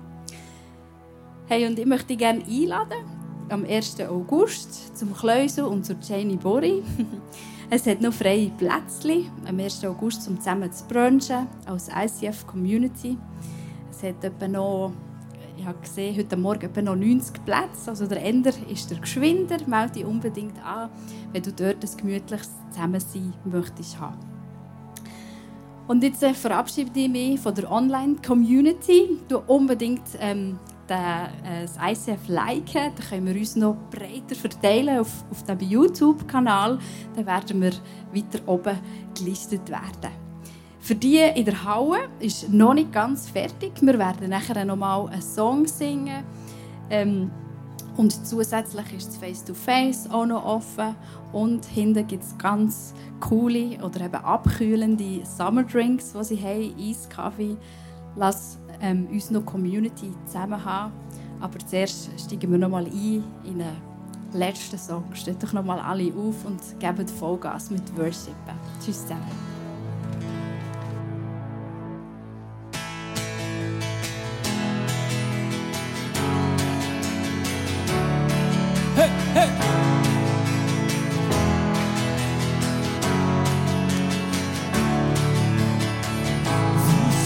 Hey, 1.47 1.67
und 1.67 1.79
ich 1.79 1.87
möchte 1.87 2.09
dich 2.09 2.19
gerne 2.19 2.43
einladen 2.45 3.05
am 3.51 3.65
1. 3.65 4.01
August 4.01 4.97
zum 4.97 5.15
Kleusel 5.15 5.65
und 5.65 5.85
zur 5.85 5.97
Janie 6.07 6.37
Bori. 6.37 6.83
Es 7.71 7.85
hat 7.87 8.01
noch 8.01 8.15
freie 8.15 8.49
Plätze 8.49 9.27
am 9.47 9.61
1. 9.61 9.85
August, 9.85 10.27
um 10.27 10.39
zusammen 10.39 10.73
zu 10.73 10.85
brunchen 10.87 11.47
als 11.67 11.89
ICF 11.89 12.47
Community. 12.47 13.19
Es 13.91 14.03
hat 14.03 14.25
etwa 14.25 14.49
noch, 14.49 14.93
ich 15.59 15.67
habe 15.67 15.79
gesehen, 15.81 16.17
heute 16.17 16.37
Morgen 16.37 16.67
etwa 16.67 16.83
noch 16.83 16.97
90 16.97 17.45
Plätze. 17.45 17.91
Also 17.91 18.07
der 18.07 18.25
Ender 18.25 18.53
ist 18.71 18.91
der 18.91 18.99
Geschwinder. 18.99 19.59
Melde 19.67 19.95
dich 19.95 20.05
unbedingt 20.05 20.65
an, 20.65 20.91
wenn 21.33 21.43
du 21.43 21.53
dort 21.53 21.83
ein 21.83 21.97
gemütliches 21.97 22.51
Zusammensein 22.71 23.35
möchtest 23.45 23.99
haben. 23.99 24.19
Und 25.89 26.03
jetzt 26.03 26.23
äh, 26.23 26.35
verabschiede 26.35 26.91
ich 26.95 27.09
mich 27.09 27.41
von 27.41 27.55
der 27.55 27.71
Online-Community. 27.71 29.19
Du 29.27 29.39
unbedingt 29.39 30.03
ähm, 30.21 30.59
äh, 30.89 31.63
das 31.63 31.77
ICF 31.77 32.29
liken, 32.29 32.93
dann 32.95 33.09
können 33.09 33.27
wir 33.27 33.35
uns 33.35 33.57
noch 33.57 33.77
breiter 33.91 34.35
verteilen 34.35 35.01
auf, 35.01 35.25
auf 35.31 35.43
dem 35.45 35.61
YouTube-Kanal. 35.61 36.79
Dann 37.17 37.27
werden 37.27 37.63
wir 37.63 37.73
weiter 38.13 38.47
oben 38.47 38.79
gelistet 39.17 39.69
werden. 39.71 40.28
Für 40.89 40.95
die 40.95 41.19
in 41.19 41.45
der 41.45 41.65
Halle 41.65 42.09
ist 42.19 42.49
noch 42.49 42.73
nicht 42.73 42.91
ganz 42.95 43.29
fertig. 43.29 43.73
Wir 43.83 43.99
werden 43.99 44.31
nachher 44.31 44.65
noch 44.65 44.77
mal 44.77 45.07
einen 45.09 45.21
Song 45.21 45.67
singen. 45.67 46.25
Ähm, 46.89 47.31
und 47.99 48.27
zusätzlich 48.27 48.95
ist 48.97 49.09
das 49.09 49.19
Face-to-Face 49.19 50.09
auch 50.11 50.25
noch 50.25 50.43
offen. 50.43 50.97
Und 51.35 51.67
hinten 51.67 52.07
gibt 52.07 52.25
es 52.25 52.39
ganz 52.39 52.95
coole 53.21 53.77
oder 53.85 54.07
eben 54.07 54.15
abkühlende 54.15 55.27
Summerdrinks, 55.27 56.15
die 56.15 56.25
sie 56.25 56.43
haben, 56.43 56.75
Eis, 56.81 57.07
Kaffee. 57.11 57.59
Lass 58.17 58.59
ähm, 58.81 59.09
uns 59.13 59.31
noch 59.31 59.45
Community 59.45 60.11
zusammen 60.25 60.65
haben. 60.65 60.95
Aber 61.39 61.59
zuerst 61.59 62.09
steigen 62.19 62.51
wir 62.51 62.59
noch 62.59 62.71
mal 62.71 62.87
ein 62.87 63.25
in 63.45 63.61
einen 63.61 63.77
letzten 64.33 64.79
Song. 64.79 65.05
Steht 65.13 65.43
doch 65.43 65.53
mal 65.53 65.81
alle 65.81 66.11
auf 66.15 66.47
und 66.47 66.81
geben 66.81 67.07
Vollgas 67.07 67.71
mit 67.71 67.95
Worshipen. 67.95 68.57
Tschüss 68.83 69.03
zusammen. 69.03 69.48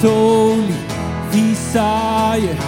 Holy 0.02 0.74
desire 1.30 2.58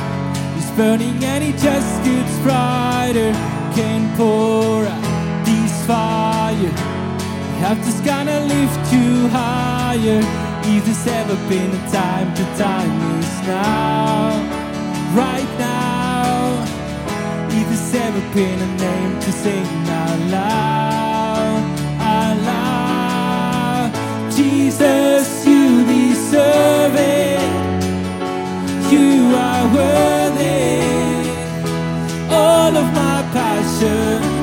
is 0.57 0.71
burning 0.77 1.19
and 1.25 1.43
it 1.43 1.57
just 1.59 1.93
gets 2.05 2.39
brighter. 2.47 3.33
Can 3.75 4.03
pour 4.17 4.87
out 4.87 5.45
this 5.45 5.75
fire. 5.87 6.75
Have 7.59 7.79
just 7.85 8.05
gonna 8.05 8.41
lift 8.55 8.93
you 8.93 9.29
higher. 9.29 10.23
If 10.63 10.85
there's 10.87 11.07
ever 11.07 11.37
been 11.49 11.71
a 11.81 11.83
time, 11.91 12.29
the 12.39 12.47
time 12.57 12.95
is 13.19 13.35
now. 13.47 14.31
Right 15.23 15.53
now. 15.59 16.65
If 17.49 17.67
there's 17.69 17.95
ever 18.07 18.23
been 18.33 18.59
a 18.69 18.71
name 18.87 19.13
to 19.25 19.33
sing 19.33 19.67
out 20.01 20.21
loud, 20.37 21.63
out 22.13 22.37
loud. 22.51 23.89
Jesus, 24.33 25.34
worthy. 29.73 30.81
All 32.31 32.77
of 32.77 32.89
my 32.93 33.23
passion, 33.33 34.34